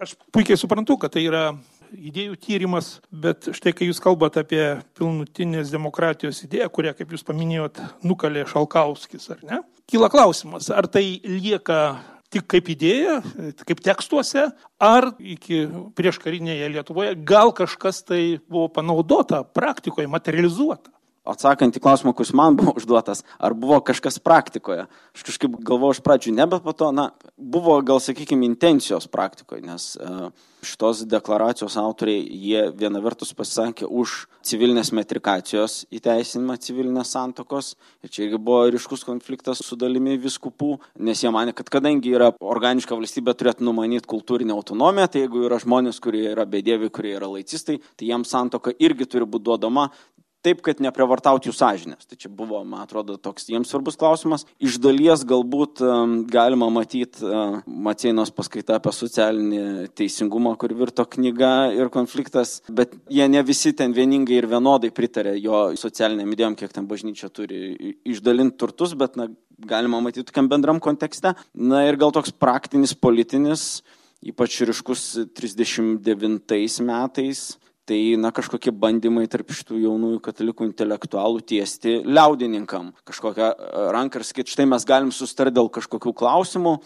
Aš 0.00 0.14
puikiai 0.32 0.56
suprantu, 0.56 0.96
kad 0.96 1.12
tai 1.12 1.26
yra 1.28 1.50
idėjų 1.92 2.38
tyrimas, 2.40 3.00
bet 3.12 3.50
štai 3.52 3.74
kai 3.76 3.90
jūs 3.90 4.00
kalbate 4.00 4.40
apie 4.40 4.62
pilnutinės 4.96 5.72
demokratijos 5.74 6.40
idėją, 6.46 6.70
kurią, 6.72 6.94
kaip 6.96 7.12
jūs 7.12 7.26
paminėjot, 7.26 7.82
nukalė 8.06 8.46
Šalkauskis, 8.48 9.28
ar 9.34 9.42
ne? 9.44 9.58
Kyla 9.90 10.08
klausimas, 10.08 10.70
ar 10.72 10.88
tai 10.88 11.04
lieka 11.26 11.98
tik 12.32 12.46
kaip 12.48 12.70
idėja, 12.72 13.18
kaip 13.66 13.82
tekstuose, 13.84 14.46
ar 14.80 15.10
iki 15.18 15.64
prieškarinėje 15.98 16.70
Lietuvoje 16.78 17.18
gal 17.26 17.52
kažkas 17.52 18.00
tai 18.06 18.22
buvo 18.46 18.70
panaudota 18.72 19.42
praktikoje, 19.44 20.08
materializuota 20.08 20.94
atsakant 21.28 21.76
į 21.76 21.82
klausimą, 21.82 22.14
kuris 22.16 22.32
man 22.36 22.56
buvo 22.58 22.74
užduotas, 22.80 23.24
ar 23.38 23.56
buvo 23.58 23.80
kažkas 23.84 24.20
praktikoje. 24.22 24.86
Aš 25.16 25.26
kažkaip 25.28 25.58
galvoju 25.66 25.98
iš 25.98 26.04
pradžių 26.06 26.36
ne, 26.36 26.46
bet 26.50 26.64
po 26.64 26.76
to, 26.76 26.92
na, 26.96 27.10
buvo 27.36 27.78
gal, 27.86 28.00
sakykime, 28.02 28.46
intencijos 28.48 29.08
praktikoje, 29.10 29.64
nes 29.66 29.92
uh, 30.00 30.30
šitos 30.66 31.04
deklaracijos 31.08 31.76
autoriai, 31.80 32.20
jie 32.24 32.66
viena 32.76 33.00
vertus 33.02 33.32
pasisakė 33.36 33.88
už 33.88 34.26
civilinės 34.46 34.92
metrikacijos 34.96 35.84
įteisinimą 35.94 36.56
civilinės 36.60 37.12
santokos. 37.14 37.74
Ir 38.04 38.12
čia 38.12 38.26
irgi 38.26 38.40
buvo 38.40 38.66
ryškus 38.72 39.04
konfliktas 39.08 39.62
su 39.64 39.78
dalimi 39.80 40.18
viskupų, 40.20 40.74
nes 41.06 41.24
jie 41.24 41.32
mane, 41.32 41.54
kad 41.56 41.68
kadangi 41.72 42.14
yra 42.16 42.30
organiška 42.40 42.96
valstybė, 42.96 43.34
turėtų 43.36 43.66
numanyti 43.66 44.08
kultūrinę 44.10 44.54
autonomiją, 44.56 45.10
tai 45.10 45.24
jeigu 45.24 45.46
yra 45.48 45.60
žmonės, 45.62 46.00
kurie 46.02 46.26
yra 46.32 46.46
bedievi, 46.48 46.92
kurie 46.92 47.16
yra 47.16 47.28
laicistai, 47.32 47.80
tai 47.96 48.12
jiems 48.12 48.32
santoka 48.32 48.74
irgi 48.78 49.08
turi 49.08 49.28
būti 49.28 49.48
duodama 49.48 49.90
taip, 50.44 50.62
kad 50.64 50.80
neprevartauti 50.82 51.50
jų 51.50 51.54
sąžinės. 51.56 52.08
Tai 52.08 52.18
čia 52.20 52.30
buvo, 52.32 52.62
man 52.64 52.84
atrodo, 52.84 53.16
toks 53.20 53.48
jiems 53.50 53.70
svarbus 53.70 53.98
klausimas. 54.00 54.46
Iš 54.62 54.78
dalies 54.82 55.24
galbūt 55.28 55.82
galima 56.32 56.70
matyti 56.72 57.24
uh, 57.26 57.60
Maceinos 57.66 58.32
paskaita 58.34 58.78
apie 58.78 58.92
socialinį 58.96 59.90
teisingumą, 59.98 60.54
kur 60.60 60.74
virto 60.76 61.04
knyga 61.16 61.52
ir 61.76 61.92
konfliktas, 61.92 62.58
bet 62.72 62.96
jie 63.12 63.28
ne 63.30 63.44
visi 63.46 63.74
ten 63.76 63.94
vieningai 63.96 64.40
ir 64.40 64.48
vienodai 64.50 64.92
pritarė 64.94 65.36
jo 65.40 65.62
socialiniam 65.80 66.32
idėjom, 66.34 66.58
kiek 66.58 66.74
ten 66.74 66.88
bažnyčia 66.90 67.30
turi 67.34 67.94
išdalinti 68.08 68.58
turtus, 68.60 68.96
bet 68.98 69.18
na, 69.20 69.28
galima 69.60 70.00
matyti 70.02 70.28
tokiam 70.30 70.48
bendram 70.50 70.80
kontekste. 70.82 71.34
Na 71.54 71.84
ir 71.88 72.00
gal 72.00 72.14
toks 72.16 72.32
praktinis, 72.32 72.96
politinis, 72.96 73.82
ypač 74.24 74.60
ryškus 74.68 75.32
39 75.36 76.80
metais 76.84 77.50
tai 77.90 78.00
na 78.20 78.30
kažkokie 78.34 78.70
bandymai 78.70 79.26
tarp 79.30 79.50
šitų 79.56 79.82
jaunųjų 79.82 80.22
katalikų 80.22 80.68
intelektualų 80.70 81.42
tiesti 81.52 81.98
liaudininkam 82.06 82.92
kažkokią 83.08 83.50
e, 83.50 83.84
ranką 83.96 84.20
ir 84.20 84.26
sakyti, 84.28 84.54
štai 84.54 84.68
mes 84.70 84.86
galim 84.86 85.10
sustarti 85.14 85.58
dėl 85.58 85.70
kažkokių 85.74 86.14
klausimų, 86.20 86.76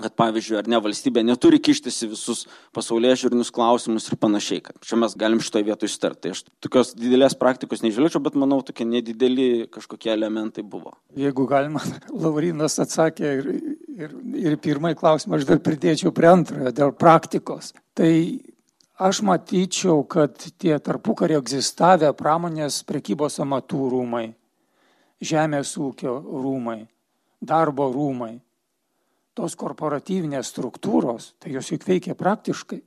kad 0.00 0.14
pavyzdžiui, 0.18 0.56
ar 0.60 0.68
ne 0.70 0.78
valstybė 0.82 1.22
neturi 1.26 1.60
kištis 1.62 1.98
į 2.06 2.10
visus 2.12 2.44
pasaulyje 2.76 3.24
žiūrinius 3.24 3.50
klausimus 3.54 4.06
ir 4.08 4.18
panašiai, 4.22 4.62
kad 4.64 4.78
čia 4.86 4.98
mes 5.00 5.14
galim 5.18 5.42
šitoje 5.44 5.66
vietoje 5.66 5.90
ištarti. 5.92 6.22
Tai 6.24 6.34
aš 6.34 6.42
tokios 6.64 6.92
didelės 6.98 7.36
praktikos 7.38 7.84
nežvelčiau, 7.84 8.22
bet 8.24 8.38
manau, 8.38 8.60
tokie 8.66 8.86
nedideli 8.88 9.66
kažkokie 9.72 10.12
elementai 10.14 10.64
buvo. 10.66 10.94
Jeigu 11.18 11.46
galima, 11.50 11.82
Laurinas 12.22 12.78
atsakė 12.82 13.34
ir, 13.40 13.50
ir, 13.98 14.14
ir 14.46 14.58
pirmąjį 14.62 14.98
klausimą 15.02 15.38
aš 15.38 15.48
dar 15.50 15.62
pridėčiau 15.62 16.14
prie 16.16 16.30
antrojo, 16.32 16.74
dėl 16.74 16.94
praktikos. 16.96 17.74
Tai 17.98 18.10
aš 19.00 19.22
matyčiau, 19.24 20.04
kad 20.04 20.36
tie 20.60 20.76
tarpukario 20.78 21.40
egzistavę 21.40 22.12
pramonės 22.16 22.82
prekybos 22.84 23.40
amatų 23.40 23.88
rūmai, 23.94 24.26
žemės 25.24 25.72
ūkio 25.80 26.18
rūmai, 26.20 26.84
darbo 27.40 27.88
rūmai, 27.94 28.34
tos 29.34 29.56
korporatyvinės 29.56 30.52
struktūros, 30.52 31.34
tai 31.40 31.54
jos 31.56 31.72
juk 31.72 31.86
veikia 31.88 32.16
praktiškai. 32.18 32.82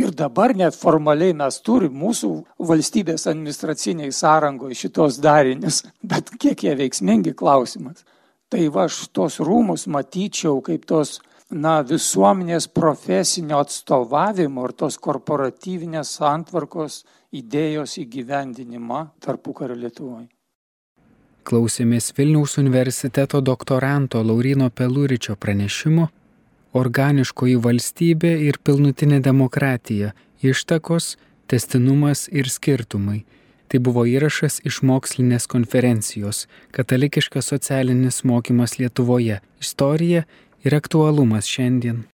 Ir 0.00 0.14
dabar 0.16 0.54
net 0.56 0.76
formaliai 0.78 1.34
mes 1.36 1.58
turim 1.66 1.96
mūsų 1.98 2.30
valstybės 2.70 3.26
administraciniai 3.28 4.14
sąrangoje 4.14 4.78
šitos 4.78 5.18
darinius, 5.20 5.82
bet 6.00 6.30
kiek 6.40 6.62
jie 6.64 6.76
veiksmingi 6.78 7.34
klausimas. 7.36 8.06
Tai 8.50 8.62
va 8.72 8.86
aš 8.88 9.10
tos 9.14 9.38
rūmus 9.44 9.84
matyčiau 9.90 10.62
kaip 10.64 10.86
tos 10.88 11.18
na, 11.50 11.80
visuomenės 11.82 12.68
profesinio 12.68 13.58
atstovavimo 13.64 14.64
ir 14.68 14.74
tos 14.78 14.98
korporatyvinės 14.98 16.14
santvarkos 16.20 17.02
idėjos 17.34 17.96
įgyvendinimą 18.04 19.06
tarpukario 19.20 19.76
Lietuvoje. 19.78 20.28
Klausėmės 21.44 22.12
Vilniaus 22.16 22.58
universiteto 22.60 23.40
doktoranto 23.40 24.22
Laurino 24.22 24.70
Peluričio 24.70 25.36
pranešimo 25.36 26.08
Organiškoji 26.76 27.56
valstybė 27.58 28.30
ir 28.46 28.60
pilnutinė 28.62 29.18
demokratija- 29.20 30.12
ištakos, 30.50 31.16
testinumas 31.48 32.28
ir 32.30 32.44
skirtumai. 32.46 33.24
Tai 33.68 33.78
buvo 33.78 34.04
įrašas 34.06 34.60
iš 34.64 34.82
mokslinės 34.82 35.46
konferencijos 35.46 36.46
Katalikiškas 36.70 37.50
socialinis 37.52 38.22
mokymas 38.22 38.78
Lietuvoje- 38.78 39.40
istorija 39.60 40.24
ir 40.64 40.74
aktualumas 40.74 41.46
šiandien 41.48 42.04